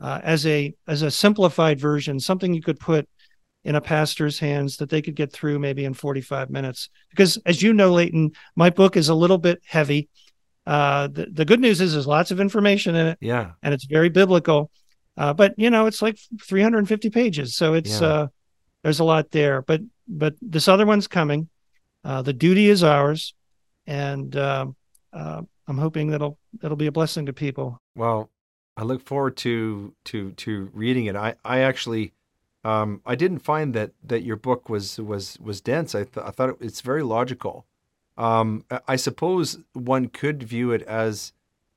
[0.00, 3.08] uh, as a as a simplified version, something you could put
[3.64, 6.88] in a pastor's hands that they could get through maybe in 45 minutes.
[7.10, 10.08] Because as you know, Leighton, my book is a little bit heavy.
[10.66, 13.18] Uh, the, the good news is there's lots of information in it.
[13.20, 13.52] Yeah.
[13.62, 14.70] And it's very biblical.
[15.16, 17.56] Uh, but you know, it's like 350 pages.
[17.56, 18.06] So it's, yeah.
[18.06, 18.26] uh,
[18.82, 21.48] there's a lot there, but, but this other one's coming.
[22.04, 23.34] Uh, the duty is ours.
[23.86, 24.76] And, um,
[25.12, 27.80] uh, I'm hoping that'll, that'll be a blessing to people.
[27.94, 28.30] Well,
[28.78, 31.16] I look forward to, to, to reading it.
[31.16, 32.12] I, I actually,
[32.62, 35.94] um, I didn't find that that your book was was was dense.
[35.94, 37.66] I, th- I thought it, it's very logical.
[38.16, 41.32] Um, I suppose one could view it as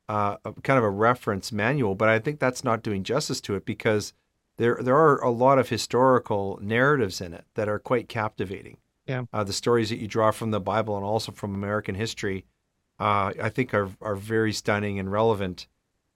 [0.09, 3.55] uh, a, kind of a reference manual, but I think that's not doing justice to
[3.55, 4.13] it because
[4.57, 8.77] there there are a lot of historical narratives in it that are quite captivating.
[9.07, 12.45] Yeah, uh, the stories that you draw from the Bible and also from American history,
[12.99, 15.67] uh, I think are are very stunning and relevant.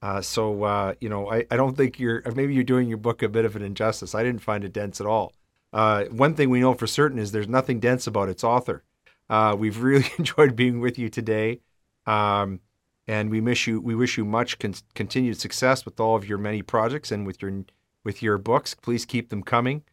[0.01, 3.23] Uh, so uh, you know, I, I don't think you're maybe you're doing your book
[3.23, 4.13] a bit of an injustice.
[4.13, 5.33] I didn't find it dense at all.
[5.73, 8.83] Uh, one thing we know for certain is there's nothing dense about its author.
[9.29, 11.59] Uh, we've really enjoyed being with you today,
[12.05, 12.59] um,
[13.07, 13.81] and we miss you.
[13.81, 17.41] We wish you much con- continued success with all of your many projects and with
[17.41, 17.65] your
[18.03, 18.73] with your books.
[18.73, 19.83] Please keep them coming,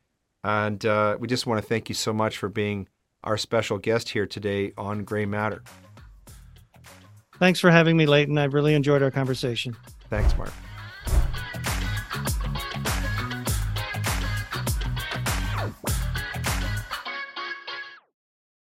[0.44, 2.88] and uh, we just want to thank you so much for being
[3.24, 5.62] our special guest here today on Grey Matter.
[7.42, 8.38] Thanks for having me, Leighton.
[8.38, 9.76] I really enjoyed our conversation.
[10.08, 10.52] Thanks, Mark.